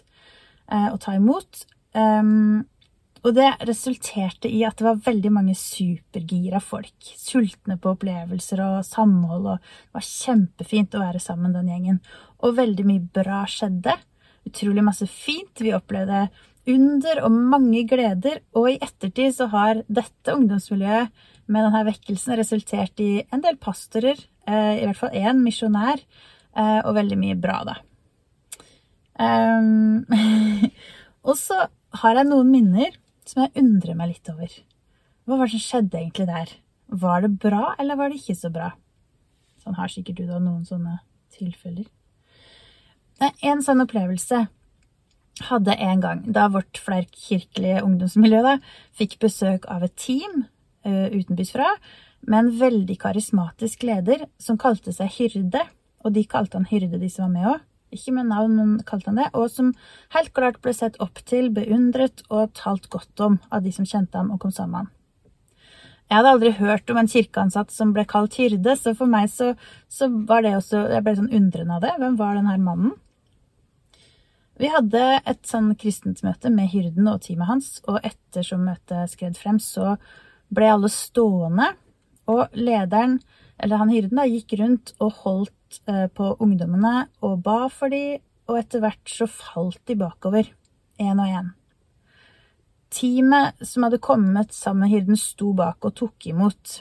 eh, 0.71 0.87
og 0.93 1.01
ta 1.03 1.17
imot. 1.19 1.65
Um, 1.97 2.67
og 3.27 3.35
det 3.35 3.49
resulterte 3.67 4.51
i 4.51 4.61
at 4.67 4.79
det 4.79 4.87
var 4.87 5.01
veldig 5.09 5.31
mange 5.35 5.55
supergira 5.59 6.61
folk. 6.63 6.95
Sultne 7.19 7.79
på 7.81 7.95
opplevelser 7.97 8.63
og 8.63 8.87
samhold, 8.87 9.49
og 9.55 9.59
det 9.59 9.97
var 9.99 10.07
kjempefint 10.07 10.95
å 10.95 11.03
være 11.03 11.23
sammen 11.23 11.57
den 11.57 11.71
gjengen. 11.73 11.99
Og 12.41 12.59
veldig 12.59 12.87
mye 12.87 13.09
bra 13.19 13.43
skjedde. 13.51 13.97
Utrolig 14.49 14.85
masse 14.87 15.09
fint. 15.11 15.59
Vi 15.59 15.75
opplevde 15.77 16.29
under 16.69 17.23
og 17.25 17.35
mange 17.35 17.83
gleder, 17.89 18.43
og 18.57 18.71
i 18.71 18.79
ettertid 18.85 19.35
så 19.35 19.49
har 19.53 19.83
dette 19.89 20.35
ungdomsmiljøet 20.35 21.13
med 21.49 21.65
denne 21.65 21.85
vekkelsen 21.89 22.37
resultert 22.39 23.01
i 23.01 23.23
en 23.33 23.43
del 23.45 23.57
pastorer, 23.61 24.19
eh, 24.47 24.75
i 24.83 24.85
hvert 24.85 25.01
fall 25.01 25.17
én 25.17 25.41
misjonær, 25.41 26.03
eh, 26.55 26.81
og 26.85 26.95
veldig 26.99 27.19
mye 27.19 27.39
bra, 27.41 27.63
da. 27.65 27.79
Um, 29.19 30.05
og 31.29 31.35
så 31.41 31.65
har 32.01 32.19
jeg 32.19 32.29
noen 32.29 32.51
minner 32.53 32.97
som 33.29 33.45
jeg 33.45 33.55
undrer 33.61 33.97
meg 33.99 34.15
litt 34.15 34.31
over. 34.33 34.53
Hva 35.29 35.37
var 35.37 35.49
det 35.49 35.59
som 35.59 35.65
skjedde 35.67 36.01
egentlig 36.01 36.29
der? 36.31 36.53
Var 36.89 37.25
det 37.25 37.31
bra, 37.43 37.75
eller 37.79 37.99
var 38.01 38.09
det 38.09 38.21
ikke 38.23 38.39
så 38.39 38.51
bra? 38.53 38.73
Sånn 39.61 39.77
har 39.77 39.91
sikkert 39.93 40.21
du 40.21 40.29
da 40.29 40.39
noen 40.41 40.65
sånne 40.69 41.01
tilfeller. 41.35 41.85
En 43.45 43.61
sånn 43.67 43.83
opplevelse 43.85 44.47
hadde 45.49 45.75
en 45.75 46.01
gang, 46.03 46.23
da 46.35 46.49
vårt 46.51 46.81
flerkirkelige 46.83 47.83
ungdomsmiljø 47.85 48.41
da, 48.47 48.55
fikk 48.97 49.19
besøk 49.23 49.69
av 49.71 49.85
et 49.87 49.95
team 49.99 50.47
utenbys 50.87 51.53
fra, 51.55 51.69
med 52.27 52.39
en 52.41 52.53
veldig 52.63 52.97
karismatisk 52.99 53.85
leder 53.87 54.25
som 54.43 54.59
kalte 54.59 54.95
seg 54.95 55.13
Hyrde. 55.19 55.63
Og 56.07 56.15
de 56.15 56.25
kalte 56.31 56.57
han 56.59 56.67
Hyrde, 56.71 56.99
de 56.99 57.11
som 57.11 57.27
var 57.27 57.35
med 57.35 57.51
òg. 57.53 57.68
Ikke 57.95 58.15
med 58.17 58.29
navn, 58.31 58.55
men 58.57 58.77
kalte 58.89 59.13
han 59.13 59.21
det, 59.21 59.31
og 59.33 59.49
som 59.53 59.73
helt 60.15 60.33
klart 60.37 60.61
ble 60.65 60.75
sett 60.77 60.99
opp 61.05 61.21
til, 61.29 61.51
beundret 61.55 62.23
og 62.29 62.55
talt 62.59 62.89
godt 62.93 63.25
om 63.25 63.39
av 63.51 63.65
de 63.65 63.73
som 63.75 63.89
kjente 63.89 64.19
ham 64.19 64.33
og 64.35 64.41
kom 64.43 64.55
sammen. 64.55 64.91
Jeg 66.09 66.17
hadde 66.17 66.31
aldri 66.33 66.51
hørt 66.57 66.89
om 66.89 66.99
en 67.03 67.11
kirkeansatt 67.11 67.73
som 67.73 67.91
ble 67.93 68.07
kalt 68.09 68.39
hyrde, 68.41 68.77
så 68.81 68.95
for 68.97 69.11
meg 69.11 69.29
så, 69.29 69.53
så 69.93 70.09
var 70.09 70.41
det 70.45 70.55
også 70.57 70.87
Jeg 70.95 71.05
ble 71.05 71.15
sånn 71.19 71.35
undrende 71.37 71.77
av 71.77 71.85
det. 71.85 71.91
Hvem 72.01 72.17
var 72.17 72.39
den 72.39 72.49
her 72.49 72.63
mannen? 72.63 72.95
Vi 74.59 74.71
hadde 74.73 75.03
et 75.29 75.45
sånn 75.47 75.75
kristent 75.79 76.25
møte 76.27 76.51
med 76.51 76.73
hyrden 76.73 77.07
og 77.13 77.21
teamet 77.27 77.51
hans, 77.51 77.69
og 77.87 78.01
ettersom 78.03 78.65
møtet 78.67 79.13
skred 79.13 79.37
frem, 79.39 79.61
så 79.63 79.99
ble 80.49 80.73
alle 80.73 80.91
stående, 80.91 81.69
og 82.29 82.57
lederen, 82.57 83.21
eller 83.59 83.81
han 83.81 83.93
hyrden, 83.93 84.19
da, 84.21 84.27
gikk 84.29 84.55
rundt 84.61 84.95
og 85.03 85.23
holdt 85.25 85.81
eh, 85.91 86.07
på 86.15 86.33
ungdommene 86.43 87.09
og 87.27 87.41
ba 87.47 87.67
for 87.73 87.93
dem, 87.93 88.23
og 88.49 88.61
etter 88.61 88.81
hvert 88.81 89.13
så 89.13 89.27
falt 89.29 89.81
de 89.91 89.99
bakover, 89.99 90.47
én 91.03 91.21
og 91.21 91.33
én. 91.41 91.51
Teamet 92.95 93.59
som 93.69 93.85
hadde 93.85 94.01
kommet 94.01 94.55
sammen 94.57 94.87
med 94.87 94.95
hyrden, 94.95 95.19
sto 95.21 95.53
bak 95.57 95.85
og 95.85 95.97
tok 95.99 96.31
imot. 96.31 96.79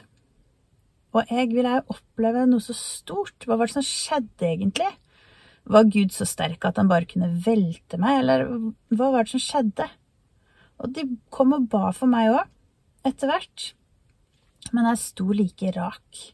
Og 1.12 1.28
jeg 1.28 1.50
ville 1.52 1.74
jo 1.76 1.96
oppleve 1.96 2.46
noe 2.48 2.64
så 2.64 2.76
stort. 2.76 3.44
Hva 3.44 3.58
var 3.58 3.68
det 3.68 3.76
som 3.76 3.84
skjedde, 3.84 4.48
egentlig? 4.48 4.88
Var 5.68 5.90
Gud 5.92 6.14
så 6.14 6.24
sterk 6.28 6.64
at 6.64 6.80
han 6.80 6.88
bare 6.88 7.08
kunne 7.08 7.28
velte 7.44 8.00
meg, 8.00 8.22
eller 8.22 8.46
hva 8.94 9.10
var 9.12 9.26
det 9.26 9.34
som 9.34 9.44
skjedde? 9.44 9.88
Og 10.80 10.94
de 10.94 11.04
kom 11.34 11.52
og 11.56 11.68
ba 11.68 11.90
for 11.96 12.08
meg 12.08 12.32
òg, 12.32 12.48
etter 13.08 13.28
hvert. 13.28 13.72
Men 14.72 14.88
jeg 14.92 15.04
sto 15.04 15.28
like 15.34 15.72
rak. 15.76 16.24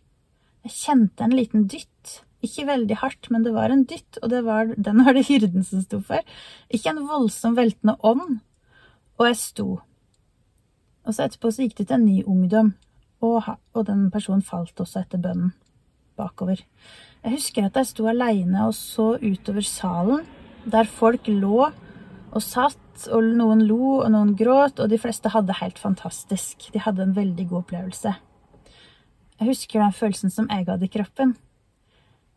Jeg 0.65 0.77
kjente 0.79 1.25
en 1.27 1.35
liten 1.37 1.67
dytt. 1.69 2.21
Ikke 2.45 2.67
veldig 2.69 2.97
hardt, 3.01 3.29
men 3.33 3.45
det 3.45 3.55
var 3.55 3.73
en 3.73 3.85
dytt, 3.89 4.19
og 4.23 4.33
var, 4.45 4.73
den 4.77 5.03
var 5.05 5.17
det 5.17 5.27
hyrden 5.29 5.65
som 5.65 5.83
sto 5.85 6.01
for. 6.05 6.25
Ikke 6.73 6.93
en 6.93 7.05
voldsom 7.09 7.57
veltende 7.57 7.97
ånd, 8.05 8.41
og 9.17 9.29
jeg 9.29 9.41
sto. 9.41 9.69
Og 11.05 11.13
så 11.13 11.27
etterpå 11.27 11.53
så 11.53 11.65
gikk 11.65 11.79
det 11.81 11.89
til 11.89 11.99
en 11.99 12.07
ny 12.09 12.19
ungdom, 12.25 12.75
og, 13.25 13.49
og 13.77 13.87
den 13.89 14.09
personen 14.13 14.45
falt 14.45 14.81
også 14.81 15.05
etter 15.05 15.21
bønnen 15.21 15.55
bakover. 16.19 16.61
Jeg 17.25 17.37
husker 17.39 17.67
at 17.67 17.77
jeg 17.81 17.91
sto 17.91 18.09
aleine 18.09 18.67
og 18.69 18.75
så 18.77 19.15
utover 19.21 19.65
salen, 19.65 20.25
der 20.65 20.89
folk 20.89 21.29
lå 21.29 21.65
og 22.35 22.43
satt, 22.43 22.81
og 23.13 23.27
noen 23.37 23.65
lo, 23.67 23.99
og 24.05 24.11
noen 24.13 24.35
gråt, 24.39 24.81
og 24.81 24.91
de 24.91 25.01
fleste 25.01 25.33
hadde 25.33 25.57
helt 25.59 25.81
fantastisk. 25.81 26.69
De 26.73 26.83
hadde 26.83 27.03
en 27.03 27.17
veldig 27.17 27.49
god 27.51 27.65
opplevelse. 27.65 28.13
Jeg 29.41 29.51
husker 29.51 29.83
den 29.83 29.95
følelsen 29.95 30.31
som 30.31 30.49
jeg 30.51 30.67
hadde 30.69 30.87
i 30.87 30.93
kroppen. 30.93 31.35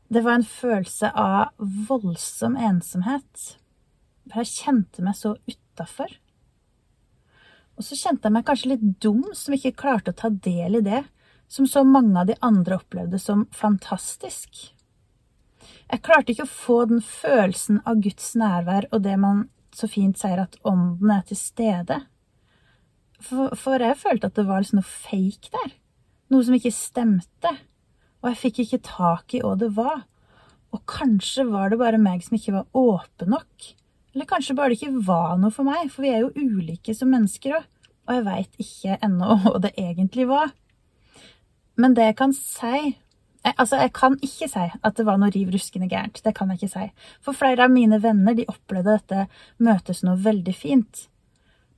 Det 0.08 0.24
var 0.24 0.40
en 0.40 0.48
følelse 0.48 1.12
av 1.12 1.52
voldsom 1.90 2.56
ensomhet. 2.58 3.58
Jeg 4.34 4.50
kjente 4.50 5.04
meg 5.04 5.18
så 5.20 5.36
utafor. 5.48 6.10
Og 7.78 7.86
så 7.86 7.98
kjente 8.00 8.28
jeg 8.28 8.34
meg 8.34 8.48
kanskje 8.48 8.72
litt 8.74 8.88
dum 9.04 9.22
som 9.38 9.54
ikke 9.54 9.76
klarte 9.78 10.14
å 10.14 10.18
ta 10.18 10.32
del 10.32 10.80
i 10.80 10.86
det 10.86 11.04
som 11.48 11.68
så 11.70 11.84
mange 11.88 12.18
av 12.20 12.28
de 12.28 12.36
andre 12.44 12.80
opplevde 12.80 13.20
som 13.22 13.46
fantastisk. 13.56 14.50
Jeg 15.88 16.04
klarte 16.04 16.34
ikke 16.34 16.48
å 16.48 16.52
få 16.52 16.80
den 16.90 17.04
følelsen 17.04 17.80
av 17.88 18.02
Guds 18.04 18.34
nærvær 18.40 18.90
og 18.92 19.04
det 19.06 19.16
man 19.22 19.46
så 19.76 19.88
fint 19.92 20.18
sier 20.20 20.42
at 20.42 20.58
ånden 20.68 21.12
er 21.14 21.24
til 21.28 21.40
stede. 21.40 22.02
For, 23.24 23.54
for 23.56 23.84
jeg 23.84 24.00
følte 24.00 24.32
at 24.32 24.40
det 24.40 24.48
var 24.48 24.64
liksom 24.64 24.82
noe 24.82 24.90
fake 24.90 25.54
der. 25.54 25.76
Noe 26.34 26.44
som 26.44 26.56
ikke 26.58 26.74
stemte. 26.76 27.54
Og 28.22 28.32
jeg 28.32 28.42
fikk 28.42 28.62
ikke 28.64 28.84
tak 28.86 29.36
i 29.38 29.42
hva 29.44 29.56
det 29.60 29.72
var. 29.78 30.06
Og 30.76 30.84
kanskje 30.90 31.48
var 31.48 31.72
det 31.72 31.80
bare 31.80 32.00
meg 32.02 32.24
som 32.26 32.36
ikke 32.38 32.56
var 32.58 32.68
åpen 32.78 33.32
nok. 33.32 33.72
Eller 34.14 34.28
kanskje 34.30 34.56
bare 34.58 34.74
det 34.74 34.80
ikke 34.82 35.06
var 35.08 35.38
noe 35.40 35.54
for 35.54 35.68
meg, 35.68 35.92
for 35.94 36.04
vi 36.04 36.12
er 36.12 36.24
jo 36.26 36.32
ulike 36.36 36.96
som 36.98 37.12
mennesker 37.14 37.60
òg, 37.60 37.66
og 38.08 38.16
jeg 38.16 38.24
veit 38.26 38.64
ikke 38.64 38.96
ennå 39.06 39.36
hva 39.44 39.60
det 39.62 39.76
egentlig 39.78 40.28
var. 40.30 40.56
Men 41.78 41.94
det 41.94 42.08
jeg 42.10 42.18
kan 42.24 42.34
si 42.36 42.78
jeg, 42.78 43.54
Altså, 43.62 43.78
jeg 43.80 43.94
kan 43.96 44.16
ikke 44.26 44.48
si 44.50 44.64
at 44.84 44.98
det 44.98 45.06
var 45.08 45.20
noe 45.22 45.30
riv 45.32 45.52
ruskende 45.54 45.88
gærent. 45.88 46.20
Det 46.26 46.34
kan 46.36 46.50
jeg 46.52 46.58
ikke 46.58 46.72
si. 46.74 46.88
For 47.24 47.38
flere 47.38 47.68
av 47.68 47.72
mine 47.72 48.02
venner 48.04 48.36
de 48.36 48.48
opplevde 48.50 48.98
dette 48.98 49.28
møtes 49.64 50.02
noe 50.04 50.18
veldig 50.20 50.56
fint. 50.58 51.06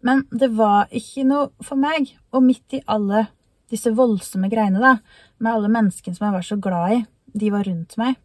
Men 0.02 0.24
det 0.32 0.50
var 0.58 0.88
ikke 0.96 1.28
noe 1.28 1.52
for 1.62 1.78
meg. 1.78 2.16
Og 2.34 2.42
midt 2.48 2.80
i 2.80 2.82
alle 2.90 3.28
disse 3.72 3.94
voldsomme 3.96 4.50
greiene, 4.52 4.82
da, 4.82 4.98
med 5.40 5.54
alle 5.54 5.72
menneskene 5.72 6.18
som 6.18 6.28
jeg 6.28 6.38
var 6.38 6.46
så 6.48 6.58
glad 6.62 6.96
i, 6.96 7.00
de 7.40 7.54
var 7.54 7.68
rundt 7.70 7.96
meg, 8.02 8.20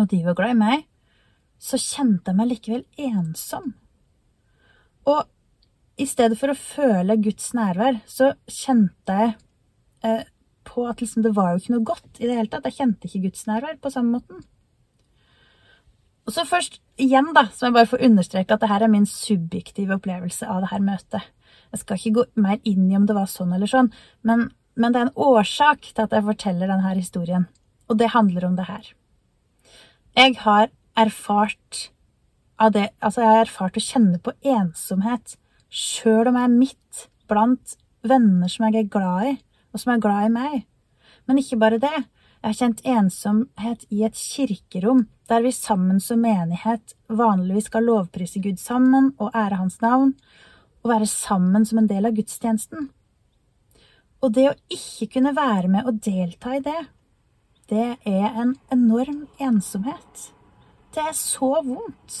og 0.00 0.08
de 0.10 0.20
var 0.24 0.36
glad 0.38 0.54
i 0.54 0.60
meg, 0.60 0.84
så 1.60 1.80
kjente 1.80 2.32
jeg 2.32 2.38
meg 2.38 2.50
likevel 2.50 2.84
ensom. 3.10 3.72
Og 5.10 5.24
i 6.00 6.06
stedet 6.10 6.38
for 6.40 6.50
å 6.50 6.58
føle 6.58 7.20
Guds 7.22 7.52
nærvær, 7.56 8.00
så 8.10 8.32
kjente 8.50 9.18
jeg 9.20 9.34
eh, 10.04 10.24
på 10.66 10.86
at 10.88 11.02
liksom, 11.02 11.22
det 11.24 11.34
var 11.36 11.52
jo 11.52 11.62
ikke 11.62 11.74
noe 11.76 11.86
godt 11.86 12.18
i 12.18 12.26
det 12.26 12.38
hele 12.38 12.50
tatt. 12.50 12.66
Jeg 12.68 12.80
kjente 12.80 13.08
ikke 13.08 13.28
Guds 13.28 13.46
nærvær 13.48 13.78
på 13.80 13.92
samme 13.94 14.18
måten. 14.18 14.42
Og 16.24 16.32
så 16.32 16.46
først 16.48 16.80
igjen, 17.00 17.30
da, 17.36 17.46
så 17.52 17.66
må 17.66 17.70
jeg 17.70 17.76
bare 17.78 17.90
få 17.92 18.00
understreke 18.06 18.56
at 18.56 18.64
det 18.64 18.70
her 18.70 18.86
er 18.86 18.92
min 18.92 19.06
subjektive 19.08 19.98
opplevelse 19.98 20.48
av 20.48 20.64
det 20.64 20.72
her 20.72 20.84
møtet. 20.84 21.26
Jeg 21.72 21.82
skal 21.82 21.98
ikke 21.98 22.16
gå 22.18 22.26
mer 22.44 22.60
inn 22.64 22.90
i 22.90 22.98
om 22.98 23.06
det 23.08 23.16
var 23.16 23.30
sånn 23.30 23.54
eller 23.56 23.70
sånn, 23.70 23.90
men, 24.22 24.48
men 24.76 24.94
det 24.94 25.00
er 25.00 25.08
en 25.08 25.24
årsak 25.26 25.90
til 25.92 26.04
at 26.04 26.14
jeg 26.14 26.26
forteller 26.28 26.70
denne 26.70 26.94
historien. 26.96 27.48
Og 27.88 27.98
det 28.00 28.12
handler 28.14 28.46
om 28.48 28.58
det 28.58 28.68
her. 28.68 28.92
Jeg 30.14 30.36
har 30.44 30.70
erfart 30.96 31.88
av 32.62 32.70
det 32.74 32.88
Altså, 33.02 33.20
jeg 33.20 33.30
har 33.32 33.44
erfart 33.44 33.78
å 33.78 33.82
kjenne 33.82 34.20
på 34.22 34.34
ensomhet 34.46 35.34
sjøl 35.74 36.30
om 36.30 36.38
jeg 36.38 36.46
er 36.46 36.54
midt 36.54 37.06
blant 37.30 37.74
venner 38.06 38.50
som 38.52 38.68
jeg 38.68 38.84
er 38.84 38.92
glad 38.92 39.30
i, 39.32 39.32
og 39.74 39.82
som 39.82 39.94
er 39.94 40.02
glad 40.04 40.28
i 40.28 40.34
meg. 40.34 40.56
Men 41.26 41.40
ikke 41.40 41.58
bare 41.58 41.80
det. 41.82 42.04
Jeg 42.44 42.50
har 42.50 42.58
kjent 42.58 42.82
ensomhet 42.84 43.86
i 43.90 44.04
et 44.06 44.18
kirkerom 44.20 45.06
der 45.30 45.40
vi 45.42 45.52
sammen 45.56 46.00
som 46.04 46.20
menighet 46.20 46.92
vanligvis 47.08 47.70
skal 47.70 47.86
lovprise 47.88 48.42
Gud 48.44 48.60
sammen 48.60 49.14
og 49.16 49.32
ære 49.32 49.56
Hans 49.62 49.80
navn, 49.80 50.12
og 50.84 50.92
være 50.92 51.08
sammen 51.08 51.64
som 51.64 51.80
en 51.80 51.88
del 51.88 52.04
av 52.04 52.14
gudstjenesten. 52.16 52.90
Og 54.24 54.32
det 54.36 54.44
å 54.50 54.56
ikke 54.72 55.08
kunne 55.16 55.34
være 55.36 55.70
med 55.72 55.88
og 55.88 56.00
delta 56.04 56.54
i 56.56 56.62
det, 56.64 56.80
det 57.72 57.86
er 58.04 58.36
en 58.42 58.52
enorm 58.72 59.24
ensomhet. 59.40 60.28
Det 60.92 61.00
er 61.00 61.16
så 61.16 61.50
vondt. 61.64 62.18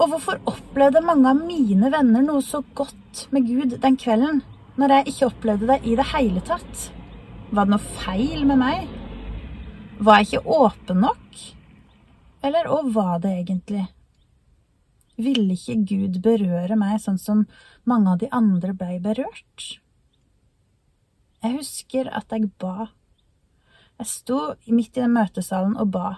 Og 0.00 0.08
hvorfor 0.10 0.40
opplevde 0.50 1.04
mange 1.04 1.28
av 1.30 1.38
mine 1.38 1.90
venner 1.92 2.24
noe 2.24 2.42
så 2.42 2.62
godt 2.74 3.26
med 3.30 3.46
Gud 3.46 3.76
den 3.82 3.98
kvelden, 4.00 4.40
når 4.80 4.96
jeg 4.96 5.12
ikke 5.12 5.28
opplevde 5.28 5.68
det 5.70 5.80
i 5.86 5.94
det 6.00 6.08
hele 6.10 6.40
tatt? 6.48 6.88
Var 7.52 7.68
det 7.68 7.76
noe 7.76 7.92
feil 8.00 8.48
med 8.48 8.58
meg? 8.64 8.88
Var 10.00 10.22
jeg 10.22 10.32
ikke 10.32 10.56
åpen 10.56 11.04
nok? 11.04 11.44
Eller 12.44 12.72
hva 12.72 12.80
var 12.96 13.20
det 13.22 13.36
egentlig? 13.44 13.84
Ville 15.20 15.54
ikke 15.54 15.76
Gud 15.86 16.18
berøre 16.24 16.76
meg 16.78 16.98
sånn 17.02 17.20
som 17.20 17.44
mange 17.86 18.12
av 18.14 18.20
de 18.22 18.28
andre 18.34 18.74
blei 18.74 18.98
berørt? 19.02 19.66
Jeg 21.44 21.58
husker 21.58 22.08
at 22.10 22.32
jeg 22.32 22.48
ba. 22.58 22.90
Jeg 24.00 24.10
sto 24.10 24.38
midt 24.66 24.96
i 24.96 25.04
den 25.04 25.14
møtesalen 25.14 25.76
og 25.78 25.92
ba. 25.94 26.16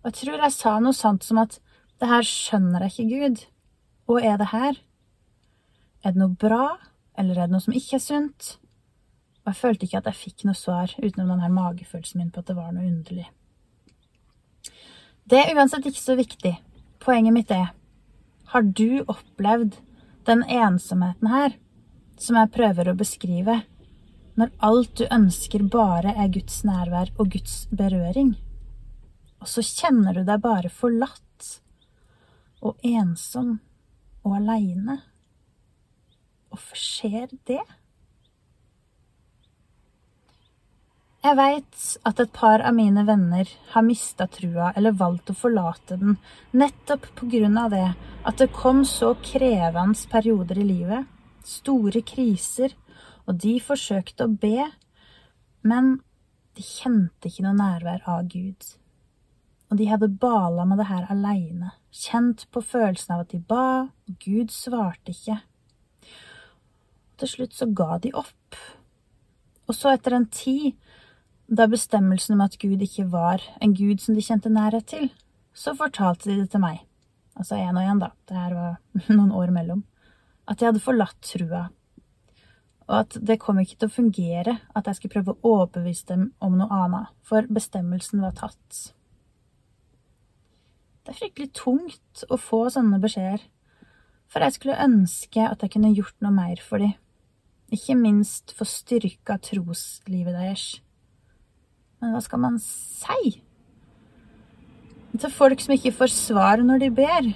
Og 0.00 0.10
jeg 0.10 0.20
tror 0.22 0.44
jeg 0.44 0.54
sa 0.54 0.76
noe 0.80 0.96
sånt 0.96 1.26
som 1.26 1.40
at 1.42 1.58
det 1.98 2.08
her 2.08 2.24
skjønner 2.24 2.86
jeg 2.86 2.94
ikke, 2.94 3.08
Gud. 3.18 3.42
Hva 4.08 4.20
er 4.24 4.38
det 4.40 4.52
her? 4.52 4.78
Er 6.06 6.14
det 6.14 6.22
noe 6.22 6.36
bra, 6.38 6.78
eller 7.18 7.36
er 7.36 7.48
det 7.48 7.56
noe 7.56 7.64
som 7.64 7.74
ikke 7.76 7.98
er 7.98 8.04
sunt? 8.04 8.54
Og 9.42 9.50
jeg 9.50 9.60
følte 9.60 9.88
ikke 9.88 10.00
at 10.00 10.08
jeg 10.12 10.20
fikk 10.22 10.46
noe 10.46 10.56
svar 10.56 10.94
utenom 11.02 11.34
den 11.34 11.42
her 11.42 11.52
magefølelsen 11.52 12.22
min 12.22 12.30
på 12.32 12.40
at 12.40 12.48
det 12.48 12.56
var 12.56 12.70
noe 12.72 12.86
underlig. 12.86 13.26
Det 15.28 15.42
er 15.42 15.58
uansett 15.58 15.90
ikke 15.90 16.00
så 16.00 16.16
viktig. 16.16 16.54
Poenget 17.02 17.34
mitt 17.34 17.50
er, 17.52 17.74
har 18.52 18.62
du 18.62 19.04
opplevd 19.06 19.76
den 20.28 20.44
ensomheten 20.44 21.28
her, 21.32 21.56
som 22.18 22.38
jeg 22.40 22.52
prøver 22.54 22.90
å 22.90 22.96
beskrive, 22.98 23.60
når 24.38 24.52
alt 24.64 24.94
du 25.00 25.04
ønsker 25.10 25.64
bare 25.72 26.14
er 26.16 26.30
Guds 26.32 26.62
nærvær 26.66 27.12
og 27.18 27.32
Guds 27.34 27.66
berøring? 27.74 28.36
Og 29.38 29.50
så 29.50 29.62
kjenner 29.64 30.16
du 30.16 30.24
deg 30.26 30.40
bare 30.42 30.70
forlatt 30.72 31.50
og 32.64 32.78
ensom 32.82 33.58
og 34.26 34.38
aleine. 34.40 34.98
Hvorfor 36.48 36.80
skjer 36.80 37.28
det? 37.46 37.62
Jeg 41.18 41.34
veit 41.34 41.84
at 42.06 42.20
et 42.22 42.30
par 42.30 42.62
av 42.62 42.76
mine 42.76 43.02
venner 43.02 43.48
har 43.72 43.82
mista 43.82 44.28
trua 44.30 44.68
eller 44.78 44.94
valgt 45.00 45.32
å 45.32 45.34
forlate 45.34 45.96
den 45.98 46.14
nettopp 46.54 47.08
på 47.18 47.26
grunn 47.32 47.58
av 47.58 47.72
det 47.74 47.88
at 48.28 48.38
det 48.38 48.52
kom 48.54 48.84
så 48.86 49.16
krevende 49.24 49.98
perioder 50.12 50.60
i 50.62 50.66
livet, 50.68 51.08
store 51.42 52.04
kriser, 52.06 52.76
og 53.26 53.40
de 53.42 53.56
forsøkte 53.58 54.28
å 54.28 54.36
be, 54.44 54.68
men 55.66 55.96
de 56.54 56.62
kjente 56.62 57.26
ikke 57.26 57.48
noe 57.48 57.56
nærvær 57.58 58.06
av 58.06 58.28
Gud. 58.30 58.62
og 59.70 59.76
de 59.76 59.84
hadde 59.84 60.08
bala 60.08 60.64
med 60.64 60.78
det 60.80 60.86
her 60.88 61.10
aleine, 61.12 61.74
kjent 61.92 62.46
på 62.50 62.62
følelsen 62.64 63.12
av 63.14 63.26
at 63.26 63.34
de 63.34 63.38
ba, 63.38 63.90
og 64.08 64.14
Gud 64.22 64.48
svarte 64.48 65.12
ikke. 65.12 65.42
Til 67.20 67.28
slutt 67.28 67.52
så 67.52 67.66
ga 67.66 67.98
de 67.98 68.14
opp. 68.16 68.56
Og 69.68 69.76
så, 69.76 69.92
etter 69.92 70.16
en 70.16 70.24
tid, 70.32 70.72
da 71.48 71.64
bestemmelsen 71.68 72.36
om 72.36 72.44
at 72.44 72.58
Gud 72.60 72.82
ikke 72.84 73.06
var 73.12 73.42
en 73.64 73.72
gud 73.76 74.02
som 74.04 74.16
de 74.16 74.24
kjente 74.24 74.52
nærhet 74.52 74.86
til, 74.90 75.08
så 75.56 75.74
fortalte 75.76 76.28
de 76.28 76.42
det 76.42 76.50
til 76.52 76.62
meg, 76.62 76.82
altså 77.36 77.56
én 77.56 77.74
og 77.74 77.82
én, 77.82 78.02
da, 78.02 78.12
det 78.28 78.36
her 78.36 78.54
var 78.54 78.76
noen 79.16 79.32
år 79.32 79.52
mellom, 79.54 79.82
at 80.48 80.60
de 80.60 80.68
hadde 80.68 80.84
forlatt 80.84 81.18
trua, 81.24 81.68
og 82.88 82.94
at 83.02 83.16
det 83.20 83.40
kom 83.40 83.58
ikke 83.60 83.76
til 83.80 83.90
å 83.90 83.96
fungere 83.96 84.54
at 84.76 84.88
jeg 84.88 84.98
skulle 84.98 85.18
prøve 85.18 85.34
å 85.36 85.52
overbevise 85.56 86.08
dem 86.08 86.30
om 86.44 86.56
noe 86.56 86.72
annet, 86.72 87.12
for 87.24 87.48
bestemmelsen 87.52 88.22
var 88.24 88.36
tatt. 88.36 88.80
Det 91.04 91.14
er 91.14 91.20
fryktelig 91.22 91.52
tungt 91.56 92.24
å 92.28 92.36
få 92.40 92.66
sånne 92.72 93.00
beskjeder, 93.00 93.40
for 94.28 94.44
jeg 94.44 94.56
skulle 94.56 94.80
ønske 94.84 95.44
at 95.48 95.64
jeg 95.64 95.72
kunne 95.72 95.94
gjort 95.96 96.16
noe 96.24 96.34
mer 96.36 96.60
for 96.60 96.84
dem, 96.84 96.92
ikke 97.72 97.96
minst 97.96 98.52
for 98.56 98.68
styrka 98.68 99.36
troslivet 99.44 100.36
deres. 100.36 100.66
Men 101.98 102.14
hva 102.14 102.22
skal 102.22 102.42
man 102.42 102.58
si? 102.62 103.38
Til 105.18 105.32
folk 105.34 105.62
som 105.64 105.74
ikke 105.74 105.94
får 105.96 106.12
svar 106.14 106.62
når 106.62 106.84
de 106.84 106.90
ber. 106.94 107.30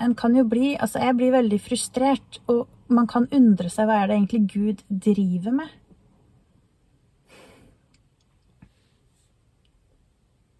En 0.00 0.14
kan 0.16 0.34
jo 0.36 0.44
bli 0.48 0.74
Altså, 0.76 1.00
jeg 1.00 1.16
blir 1.16 1.32
veldig 1.32 1.60
frustrert, 1.60 2.40
og 2.48 2.68
man 2.90 3.06
kan 3.06 3.28
undre 3.32 3.70
seg 3.72 3.88
hva 3.88 4.00
er 4.00 4.10
det 4.10 4.18
egentlig 4.18 4.42
Gud 4.52 4.82
driver 4.90 5.54
med? 5.60 5.76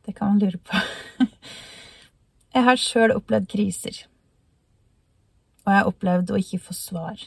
Det 0.07 0.15
kan 0.17 0.33
man 0.33 0.41
lure 0.43 0.59
på. 0.59 0.79
Jeg 2.55 2.67
har 2.67 2.81
sjøl 2.83 3.13
opplevd 3.15 3.47
kriser, 3.47 3.99
og 5.63 5.71
jeg 5.71 5.77
har 5.77 5.87
opplevd 5.87 6.33
å 6.35 6.39
ikke 6.41 6.59
få 6.65 6.75
svar. 6.75 7.21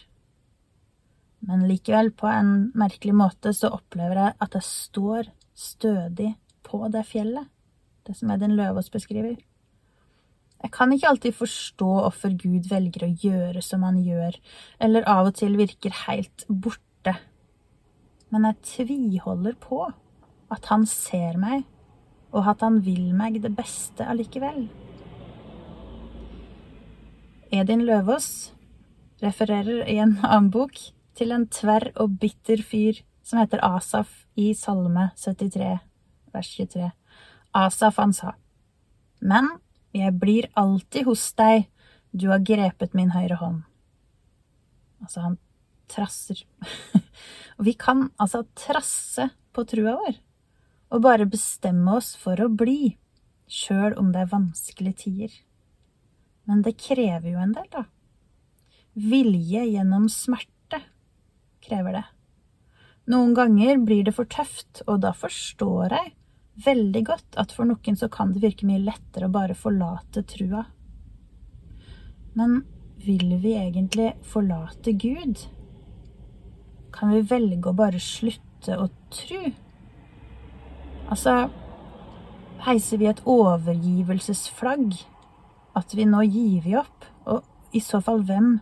Men 1.48 1.64
likevel, 1.70 2.10
på 2.12 2.28
en 2.28 2.50
merkelig 2.76 3.16
måte, 3.16 3.54
så 3.56 3.72
opplever 3.72 4.20
jeg 4.20 4.36
at 4.44 4.58
jeg 4.60 4.68
står 4.68 5.30
stødig 5.56 6.34
på 6.66 6.82
det 6.94 7.06
fjellet, 7.08 7.50
det 8.08 8.16
som 8.18 8.32
Edin 8.34 8.56
Løvaas 8.58 8.90
beskriver. 8.94 9.38
Jeg 10.64 10.72
kan 10.72 10.94
ikke 10.96 11.10
alltid 11.10 11.36
forstå 11.36 11.90
hvorfor 12.06 12.36
Gud 12.40 12.70
velger 12.72 13.04
å 13.04 13.12
gjøre 13.26 13.62
som 13.62 13.84
han 13.84 14.00
gjør, 14.04 14.38
eller 14.80 15.08
av 15.12 15.28
og 15.32 15.36
til 15.40 15.58
virker 15.60 15.96
helt 16.06 16.46
borte, 16.48 17.18
men 18.32 18.48
jeg 18.48 18.62
tviholder 18.70 19.58
på 19.60 19.84
at 20.54 20.72
han 20.72 20.88
ser 20.90 21.38
meg, 21.42 21.68
og 22.34 22.48
at 22.50 22.64
han 22.66 22.80
vil 22.86 23.12
meg 23.14 23.42
det 23.44 23.52
beste 23.54 24.08
allikevel. 24.10 24.66
Edin 27.54 27.84
Løvaas 27.86 28.54
refererer 29.22 29.84
i 29.86 30.00
en 30.02 30.16
annen 30.24 30.50
bok 30.54 30.80
til 31.18 31.36
en 31.36 31.46
tverr 31.52 31.92
og 32.02 32.16
bitter 32.22 32.64
fyr 32.66 33.04
som 33.24 33.40
heter 33.40 33.64
Asaf 33.64 34.26
i 34.36 34.52
Salme 34.56 35.10
73, 35.18 35.80
vers 36.34 36.50
23. 36.58 36.92
Asaf, 37.54 37.98
han 37.98 38.14
sa, 38.14 38.34
Men 39.22 39.50
jeg 39.94 40.18
blir 40.20 40.50
alltid 40.60 41.06
hos 41.08 41.32
deg, 41.38 41.70
du 42.12 42.28
har 42.30 42.44
grepet 42.46 42.94
min 42.98 43.14
høyre 43.14 43.38
hånd. 43.40 43.62
Altså, 45.02 45.22
han 45.22 45.38
trasser. 45.92 46.44
og 47.58 47.66
vi 47.68 47.74
kan 47.78 48.10
altså 48.18 48.44
trasse 48.58 49.30
på 49.54 49.66
trua 49.70 49.96
vår, 50.02 50.20
og 50.94 51.06
bare 51.06 51.30
bestemme 51.30 51.98
oss 52.00 52.14
for 52.20 52.42
å 52.42 52.50
bli, 52.50 52.96
sjøl 53.48 53.96
om 54.02 54.12
det 54.14 54.24
er 54.24 54.34
vanskelige 54.34 55.00
tider. 55.06 55.36
Men 56.50 56.64
det 56.66 56.76
krever 56.82 57.30
jo 57.32 57.40
en 57.40 57.54
del, 57.56 57.70
da. 57.72 57.86
Vilje 58.94 59.64
gjennom 59.70 60.10
smerte 60.12 60.82
krever 61.64 62.02
det. 62.02 62.06
Noen 63.12 63.34
ganger 63.36 63.82
blir 63.84 64.06
det 64.08 64.14
for 64.16 64.30
tøft, 64.32 64.82
og 64.88 65.02
da 65.04 65.12
forstår 65.18 65.92
jeg 65.92 66.14
veldig 66.64 67.02
godt 67.08 67.40
at 67.42 67.52
for 67.52 67.68
noen 67.68 67.98
så 67.98 68.08
kan 68.14 68.32
det 68.32 68.44
virke 68.44 68.68
mye 68.70 68.84
lettere 68.84 69.28
å 69.28 69.34
bare 69.34 69.58
forlate 69.58 70.24
trua. 70.30 70.64
Men 72.38 72.62
vil 73.04 73.36
vi 73.42 73.58
egentlig 73.60 74.14
forlate 74.30 74.94
Gud? 74.96 75.44
Kan 76.94 77.12
vi 77.12 77.22
velge 77.28 77.70
å 77.72 77.78
bare 77.78 78.00
slutte 78.00 78.78
å 78.80 78.88
tru? 79.12 79.52
Altså, 81.12 81.50
heiser 82.64 83.02
vi 83.02 83.10
et 83.12 83.24
overgivelsesflagg 83.28 84.96
at 85.76 85.98
vi 85.98 86.08
nå 86.08 86.24
gir 86.30 86.62
vi 86.64 86.78
opp? 86.80 87.10
Og 87.28 87.76
i 87.76 87.82
så 87.84 88.00
fall, 88.06 88.24
hvem 88.24 88.56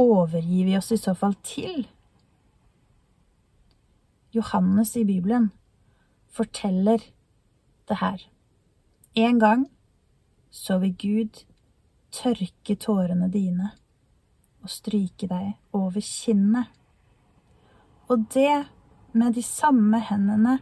overgir 0.00 0.66
vi 0.66 0.78
oss 0.80 0.90
i 0.96 1.00
så 1.00 1.14
fall 1.14 1.36
til? 1.46 1.84
Johannes 4.32 4.96
i 4.96 5.04
Bibelen 5.04 5.50
forteller 6.32 7.02
det 7.88 7.98
her. 8.00 8.22
En 9.14 9.38
gang 9.38 9.66
så 10.50 10.78
vil 10.78 10.94
Gud 10.96 11.44
tørke 12.12 12.76
tårene 12.80 13.28
dine 13.32 13.72
og 14.62 14.70
stryke 14.72 15.28
deg 15.28 15.52
over 15.76 16.00
kinnet. 16.00 16.70
Og 18.08 18.24
det 18.32 18.64
med 19.12 19.34
de 19.36 19.42
samme 19.44 20.00
hendene 20.00 20.58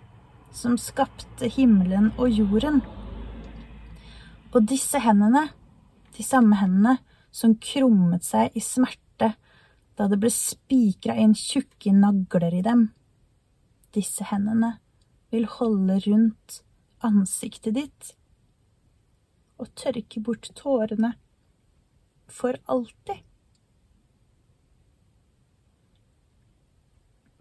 som 0.53 0.79
skapte 0.79 1.47
himmelen 1.47 2.11
og 2.19 2.31
jorden. 2.31 2.81
Og 4.51 4.67
disse 4.67 4.99
hendene 4.99 5.47
de 6.17 6.27
samme 6.27 6.59
hendene 6.59 6.99
som 7.31 7.55
krummet 7.63 8.27
seg 8.27 8.57
i 8.59 8.63
smerte 8.65 9.35
da 9.99 10.09
det 10.11 10.19
ble 10.19 10.31
spikra 10.35 11.15
inn 11.21 11.37
tjukke 11.39 11.93
nagler 11.95 12.57
i 12.59 12.65
dem. 12.67 12.89
Disse 13.97 14.27
hendene 14.31 14.77
vil 15.31 15.47
holde 15.59 15.99
rundt 16.07 16.61
ansiktet 17.07 17.77
ditt 17.79 18.13
og 19.61 19.71
tørke 19.79 20.23
bort 20.25 20.49
tårene 20.57 21.15
for 22.31 22.57
alltid. 22.71 23.25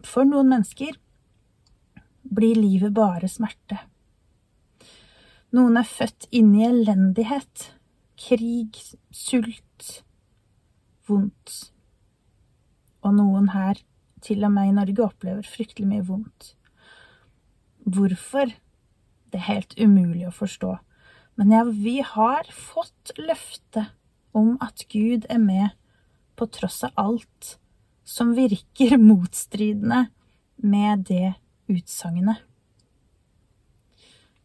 For 0.04 0.26
noen 0.26 0.50
mennesker 0.50 0.96
blir 2.30 2.58
livet 2.58 2.92
bare 2.96 3.28
smerte. 3.30 3.78
Noen 5.54 5.78
er 5.80 5.86
født 5.86 6.28
inn 6.34 6.52
i 6.58 6.66
elendighet 6.66 7.70
krig, 8.20 8.76
sult, 9.10 10.02
vondt. 11.08 11.54
Og 13.00 13.14
noen 13.16 13.48
her, 13.54 13.80
til 14.24 14.44
og 14.46 14.52
med 14.54 14.70
i 14.70 14.76
Norge, 14.76 15.06
opplever 15.06 15.46
fryktelig 15.46 15.88
mye 15.88 16.06
vondt. 16.06 16.54
Hvorfor? 17.84 18.52
Det 19.30 19.38
er 19.38 19.46
helt 19.46 19.76
umulig 19.78 20.26
å 20.28 20.34
forstå. 20.34 20.76
Men 21.38 21.54
ja, 21.54 21.62
vi 21.64 22.00
har 22.04 22.48
fått 22.52 23.14
løfte 23.18 23.86
om 24.36 24.56
at 24.60 24.84
Gud 24.92 25.26
er 25.30 25.40
med 25.42 25.76
på 26.36 26.48
tross 26.52 26.82
av 26.86 26.94
alt 27.00 27.54
som 28.04 28.34
virker 28.36 28.98
motstridende 29.10 30.06
med 30.60 31.06
det 31.08 31.34
utsagnet. 31.70 32.42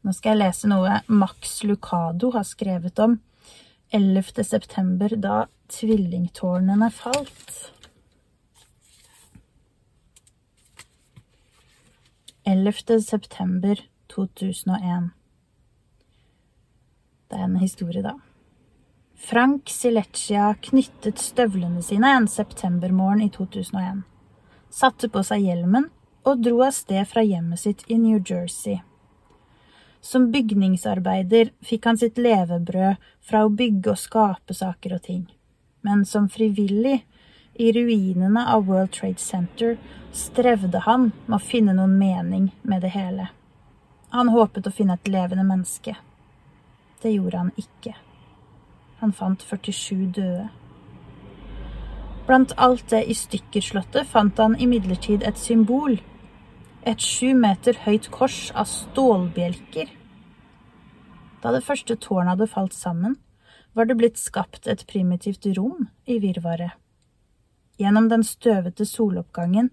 Nå 0.06 0.14
skal 0.14 0.36
jeg 0.36 0.44
lese 0.44 0.70
noe 0.70 1.00
Max 1.10 1.64
Lucado 1.66 2.30
har 2.36 2.46
skrevet 2.46 3.00
om 3.02 3.18
11. 3.90 4.44
september, 4.46 5.16
da 5.18 5.46
tvillingtårnene 5.74 6.92
falt. 6.94 7.75
11. 12.48 13.02
september 13.02 13.80
2001. 14.16 15.10
Det 17.28 17.36
er 17.36 17.44
en 17.44 17.56
historie, 17.56 18.04
da. 18.06 18.20
Frank 19.18 19.70
Sileccia 19.74 20.52
knyttet 20.62 21.18
støvlene 21.18 21.82
sine 21.82 22.12
en 22.14 22.28
septembermorgen 22.30 23.24
i 23.26 23.32
2001, 23.34 24.04
satte 24.70 25.10
på 25.10 25.24
seg 25.26 25.42
hjelmen 25.48 25.90
og 26.22 26.44
dro 26.46 26.62
av 26.68 26.76
sted 26.78 27.10
fra 27.10 27.24
hjemmet 27.26 27.64
sitt 27.64 27.82
i 27.90 27.98
New 27.98 28.22
Jersey. 28.22 28.78
Som 30.06 30.30
bygningsarbeider 30.30 31.50
fikk 31.66 31.90
han 31.90 31.98
sitt 31.98 32.22
levebrød 32.22 33.02
fra 33.26 33.42
å 33.42 33.50
bygge 33.50 33.96
og 33.96 34.04
skape 34.04 34.54
saker 34.54 35.00
og 35.00 35.06
ting. 35.10 35.26
Men 35.82 36.06
som 36.06 36.30
frivillig 36.30 37.00
i 37.56 37.72
ruinene 37.72 38.46
av 38.54 38.66
World 38.68 38.92
Trade 38.92 39.22
Center 39.22 39.78
strevde 40.12 40.80
han 40.86 41.12
med 41.26 41.38
å 41.38 41.44
finne 41.44 41.76
noen 41.76 41.98
mening 42.00 42.50
med 42.62 42.84
det 42.84 42.92
hele. 42.96 43.30
Han 44.16 44.32
håpet 44.32 44.68
å 44.68 44.74
finne 44.74 44.96
et 44.96 45.08
levende 45.12 45.44
menneske. 45.48 45.96
Det 47.02 47.12
gjorde 47.12 47.44
han 47.44 47.54
ikke. 47.60 47.96
Han 49.00 49.12
fant 49.14 49.44
47 49.44 50.12
døde. 50.16 50.50
Blant 52.26 52.56
alt 52.58 52.90
det 52.90 53.04
i 53.06 53.14
stykkerslottet 53.14 54.08
fant 54.10 54.40
han 54.42 54.58
imidlertid 54.60 55.24
et 55.24 55.38
symbol 55.38 56.00
et 56.86 57.02
sju 57.02 57.34
meter 57.34 57.78
høyt 57.86 58.12
kors 58.14 58.52
av 58.54 58.70
stålbjelker. 58.70 59.90
Da 61.42 61.54
det 61.54 61.66
første 61.66 61.98
tårnet 62.02 62.36
hadde 62.36 62.50
falt 62.52 62.78
sammen, 62.78 63.18
var 63.74 63.90
det 63.90 63.98
blitt 64.00 64.22
skapt 64.22 64.70
et 64.72 64.86
primitivt 64.88 65.48
rom 65.58 65.90
i 66.06 66.20
virvaret. 66.22 66.78
Gjennom 67.78 68.08
den 68.10 68.24
støvete 68.24 68.86
soloppgangen 68.88 69.72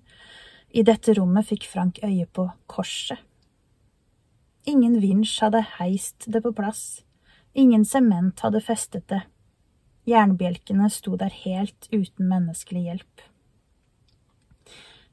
i 0.73 0.83
dette 0.83 1.15
rommet 1.19 1.47
fikk 1.51 1.69
Frank 1.71 2.01
øye 2.03 2.27
på 2.27 2.49
korset. 2.67 3.21
Ingen 4.67 5.01
vinsj 5.03 5.41
hadde 5.43 5.65
heist 5.79 6.29
det 6.31 6.43
på 6.45 6.53
plass, 6.55 7.03
ingen 7.53 7.85
sement 7.85 8.41
hadde 8.45 8.62
festet 8.62 9.09
det. 9.11 9.23
Jernbjelkene 10.07 10.88
sto 10.91 11.17
der 11.19 11.35
helt 11.45 11.88
uten 11.93 12.31
menneskelig 12.31 12.83
hjelp. 12.88 13.27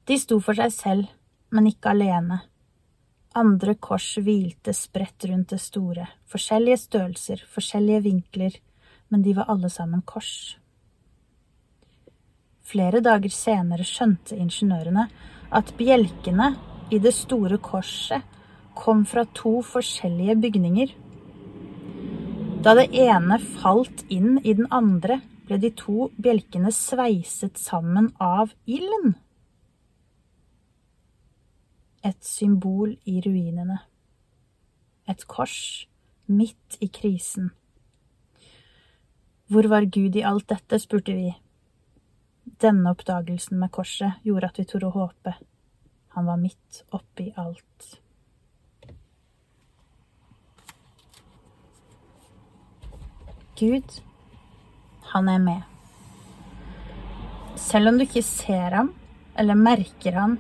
De 0.09 0.17
sto 0.17 0.39
for 0.41 0.57
seg 0.57 0.73
selv, 0.73 1.09
men 1.53 1.67
ikke 1.69 1.91
alene. 1.93 2.39
Andre 3.37 3.75
kors 3.77 4.15
hvilte 4.17 4.73
spredt 4.73 5.27
rundt 5.29 5.51
det 5.53 5.59
store, 5.61 6.07
forskjellige 6.29 6.79
størrelser, 6.85 7.43
forskjellige 7.45 8.05
vinkler, 8.07 8.57
men 9.09 9.21
de 9.25 9.35
var 9.37 9.49
alle 9.53 9.69
sammen 9.69 10.01
kors. 10.01 10.57
Flere 12.69 12.99
dager 13.01 13.33
senere 13.33 13.85
skjønte 13.87 14.35
ingeniørene 14.37 15.07
at 15.57 15.71
bjelkene 15.79 16.51
i 16.93 16.99
det 17.01 17.15
store 17.17 17.57
korset 17.65 18.21
kom 18.77 19.01
fra 19.09 19.23
to 19.33 19.59
forskjellige 19.65 20.35
bygninger. 20.43 20.91
Da 22.61 22.75
det 22.77 22.91
ene 22.93 23.39
falt 23.57 24.03
inn 24.13 24.37
i 24.43 24.53
den 24.53 24.69
andre, 24.69 25.21
ble 25.49 25.57
de 25.57 25.73
to 25.73 26.11
bjelkene 26.21 26.69
sveiset 26.75 27.57
sammen 27.57 28.11
av 28.21 28.53
ilden. 28.69 29.15
Et 32.05 32.21
symbol 32.21 32.93
i 33.09 33.17
ruinene. 33.25 33.81
Et 35.09 35.25
kors 35.25 35.87
midt 36.29 36.77
i 36.85 36.87
krisen. 36.93 37.49
Hvor 39.49 39.65
var 39.71 39.89
Gud 39.89 40.15
i 40.19 40.27
alt 40.27 40.51
dette, 40.51 40.77
spurte 40.77 41.17
vi. 41.17 41.31
Denne 42.59 42.91
oppdagelsen 42.91 43.59
med 43.59 43.71
korset 43.71 44.19
gjorde 44.27 44.49
at 44.51 44.57
vi 44.59 44.65
torde 44.67 44.89
å 44.89 44.95
håpe. 44.97 45.31
Han 46.15 46.25
var 46.27 46.39
midt 46.41 46.81
oppi 46.91 47.29
alt. 47.39 47.85
Gud, 53.59 54.01
han 55.13 55.29
er 55.31 55.39
med. 55.43 55.61
Selv 57.59 57.91
om 57.91 57.99
du 57.99 58.03
ikke 58.03 58.23
ser 58.27 58.75
ham, 58.75 58.91
eller 59.39 59.55
merker 59.55 60.17
ham, 60.19 60.37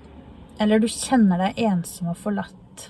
eller 0.59 0.79
du 0.79 0.87
kjenner 0.91 1.39
deg 1.39 1.61
ensom 1.69 2.09
og 2.11 2.19
forlatt. 2.19 2.89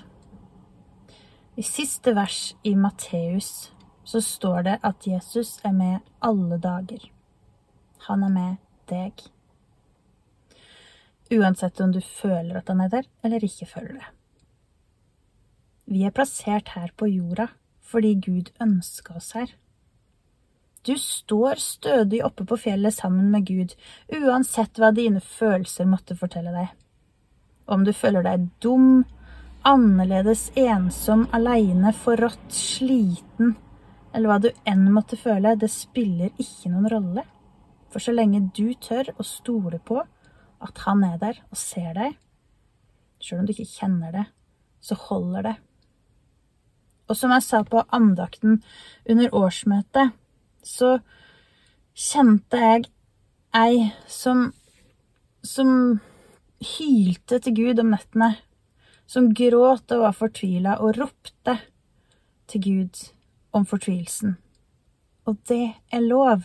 I 1.54 1.62
siste 1.66 2.16
vers 2.18 2.56
i 2.66 2.72
Matteus 2.74 3.70
så 4.02 4.22
står 4.24 4.66
det 4.66 4.76
at 4.86 5.06
Jesus 5.06 5.60
er 5.62 5.74
med 5.76 6.02
alle 6.18 6.58
dager. 6.58 7.04
Han 8.08 8.26
er 8.26 8.34
med 8.34 8.69
deg. 8.90 9.24
Uansett 11.30 11.80
om 11.80 11.92
du 11.94 12.00
føler 12.02 12.58
at 12.58 12.68
han 12.72 12.82
er 12.82 12.90
der, 12.90 13.06
eller 13.24 13.44
ikke 13.46 13.68
føler 13.70 14.00
det. 14.00 14.08
Vi 15.90 16.04
er 16.06 16.14
plassert 16.14 16.74
her 16.76 16.92
på 16.96 17.08
jorda 17.10 17.48
fordi 17.90 18.14
Gud 18.22 18.52
ønska 18.62 19.16
oss 19.18 19.32
her. 19.34 19.48
Du 20.86 20.94
står 20.98 21.58
stødig 21.60 22.22
oppe 22.24 22.44
på 22.46 22.56
fjellet 22.56 22.94
sammen 22.94 23.32
med 23.32 23.48
Gud, 23.48 23.74
uansett 24.14 24.78
hva 24.78 24.92
dine 24.94 25.20
følelser 25.20 25.88
måtte 25.90 26.16
fortelle 26.16 26.54
deg. 26.54 26.70
Om 27.66 27.82
du 27.84 27.90
føler 27.92 28.24
deg 28.24 28.46
dum, 28.62 29.02
annerledes, 29.66 30.46
ensom, 30.56 31.26
aleine, 31.36 31.92
forrådt, 31.92 32.46
sliten, 32.54 33.56
eller 34.14 34.30
hva 34.30 34.38
du 34.40 34.48
enn 34.70 34.88
måtte 34.94 35.18
føle, 35.20 35.56
det 35.58 35.68
spiller 35.74 36.32
ikke 36.40 36.72
noen 36.72 36.88
rolle. 36.94 37.26
For 37.90 38.02
så 38.02 38.14
lenge 38.14 38.42
du 38.56 38.72
tør 38.78 39.12
å 39.18 39.26
stole 39.26 39.80
på 39.82 39.98
at 40.60 40.84
han 40.84 41.02
er 41.06 41.16
der 41.20 41.40
og 41.48 41.58
ser 41.58 41.94
deg, 41.96 42.14
sjøl 43.20 43.42
om 43.42 43.48
du 43.48 43.54
ikke 43.54 43.68
kjenner 43.68 44.14
det, 44.14 44.26
så 44.80 44.96
holder 45.08 45.48
det. 45.48 45.56
Og 47.10 47.18
som 47.18 47.32
jeg 47.34 47.42
sa 47.42 47.64
på 47.66 47.82
andakten 47.90 48.60
under 49.08 49.34
årsmøtet, 49.34 50.14
så 50.62 50.98
kjente 51.96 52.60
jeg 52.60 52.86
ei 53.56 53.90
som 54.06 54.50
som 55.42 56.00
hylte 56.60 57.40
til 57.40 57.56
Gud 57.56 57.80
om 57.80 57.94
nettene, 57.94 58.34
som 59.08 59.32
gråt 59.34 59.90
og 59.94 60.04
var 60.04 60.16
fortvila 60.16 60.76
og 60.84 60.98
ropte 61.00 61.56
til 62.50 62.64
Gud 62.66 63.02
om 63.56 63.66
fortvilelsen. 63.66 64.36
Og 65.26 65.38
det 65.48 65.72
er 65.92 66.04
lov. 66.04 66.44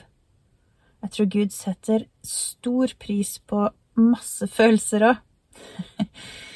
Jeg 1.05 1.11
tror 1.13 1.27
Gud 1.29 1.51
setter 1.53 2.05
stor 2.25 2.93
pris 2.97 3.35
på 3.45 3.67
masse 3.93 4.47
følelser 4.49 5.03
òg. 5.11 5.19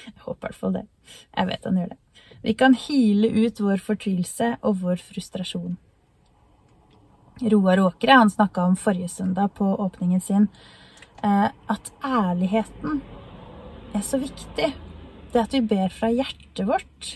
Jeg 0.09 0.23
håper 0.25 0.39
i 0.39 0.47
hvert 0.47 0.57
fall 0.57 0.73
det. 0.73 0.87
Jeg 1.37 1.49
vet 1.51 1.67
han 1.69 1.77
gjør 1.77 1.91
det. 1.91 1.99
Vi 2.41 2.55
kan 2.57 2.73
hyle 2.87 3.29
ut 3.45 3.61
vår 3.61 3.83
fortvilelse 3.83 4.49
og 4.65 4.81
vår 4.81 5.03
frustrasjon. 5.05 5.77
Roar 7.53 7.83
Åkre 7.85 8.17
han 8.23 8.33
snakka 8.33 8.65
om 8.65 8.75
forrige 8.79 9.11
søndag 9.13 9.53
på 9.59 9.69
åpningen 9.85 10.21
sin 10.23 10.49
eh, 11.21 11.47
at 11.53 11.93
ærligheten 12.03 13.03
er 13.93 14.03
så 14.03 14.17
viktig. 14.17 14.73
Det 15.29 15.45
at 15.45 15.53
vi 15.53 15.61
ber 15.61 15.93
fra 15.93 16.09
hjertet 16.09 16.65
vårt. 16.65 17.15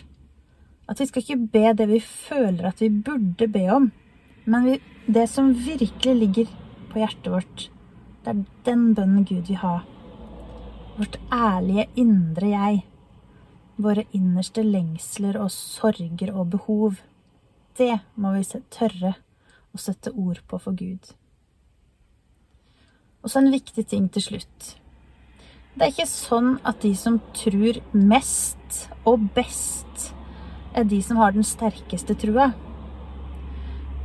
At 0.85 1.01
vi 1.01 1.09
skal 1.09 1.25
ikke 1.25 1.51
be 1.57 1.69
det 1.81 1.89
vi 1.89 2.03
føler 2.03 2.69
at 2.69 2.83
vi 2.83 2.93
burde 2.93 3.49
be 3.49 3.65
om, 3.73 3.89
men 4.45 4.75
det 5.09 5.31
som 5.31 5.49
virkelig 5.55 6.19
ligger 6.19 6.59
på 6.93 7.01
hjertet 7.01 7.31
vårt, 7.33 7.65
det 8.23 8.31
er 8.31 8.43
den 8.67 8.85
bønnen 8.95 9.25
Gud 9.27 9.49
vil 9.49 9.59
ha. 9.63 9.79
Vårt 10.95 11.17
ærlige 11.33 11.87
indre 11.99 12.51
jeg. 12.53 12.83
Våre 13.81 14.05
innerste 14.13 14.63
lengsler 14.63 15.39
og 15.41 15.49
sorger 15.51 16.31
og 16.31 16.53
behov. 16.53 17.01
Det 17.77 17.97
må 18.15 18.35
vi 18.35 18.45
tørre 18.71 19.15
å 19.73 19.81
sette 19.81 20.13
ord 20.13 20.39
på 20.47 20.61
for 20.61 20.77
Gud. 20.77 21.09
Og 23.23 23.31
så 23.31 23.41
en 23.41 23.53
viktig 23.53 23.85
ting 23.89 24.09
til 24.13 24.27
slutt. 24.27 24.73
Det 25.73 25.87
er 25.87 25.93
ikke 25.93 26.09
sånn 26.09 26.51
at 26.61 26.83
de 26.83 26.91
som 26.95 27.17
tror 27.33 27.79
mest 27.97 28.83
og 29.09 29.23
best, 29.33 30.11
er 30.73 30.85
de 30.89 30.99
som 31.05 31.17
har 31.17 31.33
den 31.33 31.45
sterkeste 31.45 32.15
trua. 32.19 32.51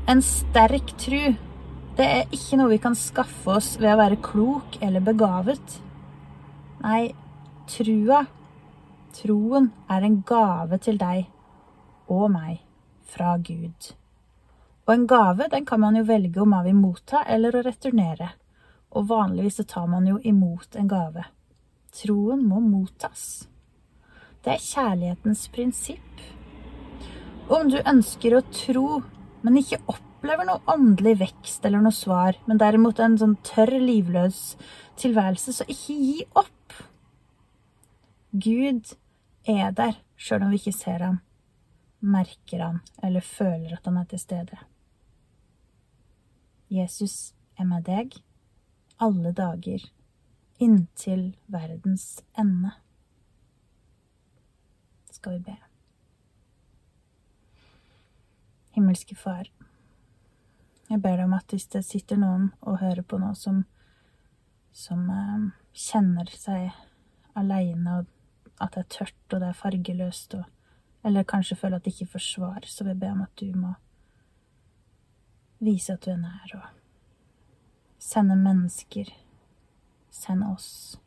En 0.08 0.22
sterk 0.24 0.94
tru, 1.00 1.34
det 1.98 2.06
er 2.06 2.34
ikke 2.34 2.56
noe 2.60 2.70
vi 2.70 2.78
kan 2.82 2.94
skaffe 2.94 3.56
oss 3.58 3.72
ved 3.80 3.90
å 3.90 3.98
være 3.98 4.20
klok 4.22 4.76
eller 4.86 5.02
begavet. 5.02 5.78
Nei, 6.84 7.08
trua, 7.66 8.20
troen, 9.18 9.72
er 9.90 10.06
en 10.06 10.20
gave 10.22 10.78
til 10.84 11.00
deg 11.00 11.26
og 12.14 12.28
meg 12.30 12.60
fra 13.08 13.34
Gud. 13.42 13.90
Og 14.86 14.94
en 14.94 15.08
gave, 15.10 15.50
den 15.50 15.66
kan 15.66 15.82
man 15.82 15.98
jo 15.98 16.06
velge 16.06 16.40
om 16.40 16.54
man 16.54 16.64
vil 16.68 16.78
motta 16.78 17.24
eller 17.26 17.58
å 17.58 17.64
returnere. 17.66 18.30
Og 18.94 19.10
vanligvis 19.10 19.58
så 19.58 19.66
tar 19.68 19.90
man 19.90 20.06
jo 20.06 20.20
imot 20.22 20.78
en 20.78 20.88
gave. 20.88 21.26
Troen 21.98 22.46
må 22.46 22.62
mottas. 22.62 23.48
Det 24.44 24.54
er 24.54 24.64
kjærlighetens 24.64 25.48
prinsipp. 25.52 26.22
Om 27.50 27.74
du 27.74 27.80
ønsker 27.82 28.38
å 28.38 28.46
tro, 28.54 29.00
men 29.42 29.58
ikke 29.60 29.82
opplever 30.18 30.48
noe 30.48 30.58
åndelig 30.66 31.14
vekst 31.20 31.66
eller 31.68 31.82
noe 31.82 31.94
svar, 31.94 32.36
men 32.50 32.58
derimot 32.58 32.98
en 32.98 33.14
sånn 33.20 33.36
tørr, 33.46 33.76
livløs 33.78 34.56
tilværelse, 34.98 35.54
så 35.54 35.66
ikke 35.70 35.94
gi 35.94 36.24
opp. 36.34 36.74
Gud 38.34 38.96
er 39.48 39.70
der 39.78 40.00
sjøl 40.18 40.42
om 40.42 40.50
vi 40.50 40.58
ikke 40.58 40.74
ser 40.74 41.04
ham, 41.06 41.20
merker 42.02 42.64
ham 42.64 42.80
eller 43.02 43.22
føler 43.22 43.76
at 43.76 43.86
han 43.86 44.00
er 44.00 44.08
til 44.10 44.22
stede. 44.22 44.58
Jesus 46.68 47.32
er 47.56 47.68
med 47.70 47.86
deg 47.86 48.18
alle 48.98 49.30
dager 49.32 49.86
inntil 50.58 51.30
verdens 51.46 52.24
ende. 52.38 52.74
Skal 55.14 55.38
vi 55.38 55.46
be. 55.46 55.56
Himmelske 58.74 59.14
Far. 59.14 59.46
Jeg 60.88 61.02
ber 61.04 61.18
deg 61.18 61.26
om 61.28 61.34
at 61.36 61.52
hvis 61.52 61.68
det 61.72 61.84
sitter 61.84 62.16
noen 62.20 62.48
og 62.64 62.80
hører 62.80 63.04
på 63.04 63.18
nå 63.20 63.34
som, 63.36 63.64
som 64.72 65.02
eh, 65.12 65.48
kjenner 65.76 66.30
seg 66.32 66.70
aleine, 67.36 67.98
og 67.98 68.62
at 68.64 68.74
det 68.74 68.84
er 68.86 68.94
tørt 68.94 69.34
og 69.34 69.42
det 69.42 69.50
er 69.50 69.58
fargeløst, 69.58 70.38
og, 70.38 70.46
eller 71.06 71.28
kanskje 71.28 71.58
føler 71.60 71.78
at 71.78 71.84
de 71.84 71.92
ikke 71.92 72.14
får 72.14 72.24
svar, 72.24 72.64
så 72.64 72.84
vil 72.84 72.94
jeg 72.94 73.02
be 73.02 73.12
om 73.12 73.20
at 73.26 73.34
du 73.38 73.52
må 73.52 73.74
vise 75.62 75.92
at 75.92 76.04
du 76.06 76.12
er 76.14 76.22
nær, 76.22 76.54
og 76.56 76.64
sende 77.98 78.38
mennesker. 78.38 79.10
Send 80.10 80.42
oss. 80.46 80.98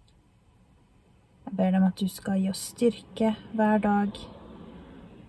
Jeg 1.48 1.58
ber 1.58 1.72
deg 1.74 1.82
om 1.82 1.88
at 1.90 2.00
du 2.00 2.08
skal 2.08 2.40
gi 2.40 2.52
oss 2.52 2.70
styrke 2.72 3.34
hver 3.58 3.82
dag 3.84 4.20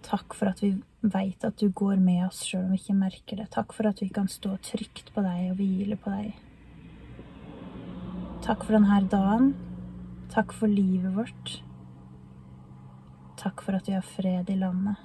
Takk 0.03 0.35
for 0.35 0.51
at 0.51 0.63
vi 0.63 0.75
veit 1.03 1.45
at 1.47 1.59
du 1.59 1.69
går 1.71 1.99
med 2.03 2.27
oss 2.27 2.43
sjøl 2.47 2.65
om 2.67 2.73
vi 2.75 2.81
ikke 2.81 2.99
merker 2.99 3.43
det. 3.43 3.51
Takk 3.55 3.75
for 3.75 3.89
at 3.91 4.03
vi 4.03 4.11
kan 4.15 4.31
stå 4.31 4.57
trygt 4.63 5.13
på 5.15 5.25
deg 5.25 5.53
og 5.53 5.61
hvile 5.61 5.99
på 5.99 6.15
deg. 6.15 6.33
Takk 8.43 8.65
for 8.67 8.75
denne 8.75 9.03
dagen. 9.11 9.53
Takk 10.33 10.55
for 10.57 10.71
livet 10.71 11.15
vårt. 11.15 11.63
Takk 13.39 13.63
for 13.63 13.79
at 13.79 13.89
vi 13.89 13.95
har 13.95 14.07
fred 14.07 14.51
i 14.51 14.57
landet. 14.59 14.99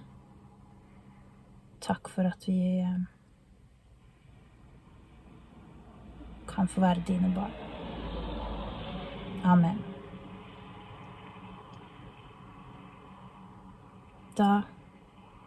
Takk 1.82 2.10
for 2.10 2.26
at 2.26 2.48
vi 2.48 2.80
eh, 2.82 3.06
kan 6.50 6.68
få 6.68 6.82
være 6.82 7.06
dine 7.08 7.30
barn. 7.36 7.54
Amen. 9.46 9.78
Da 14.38 14.64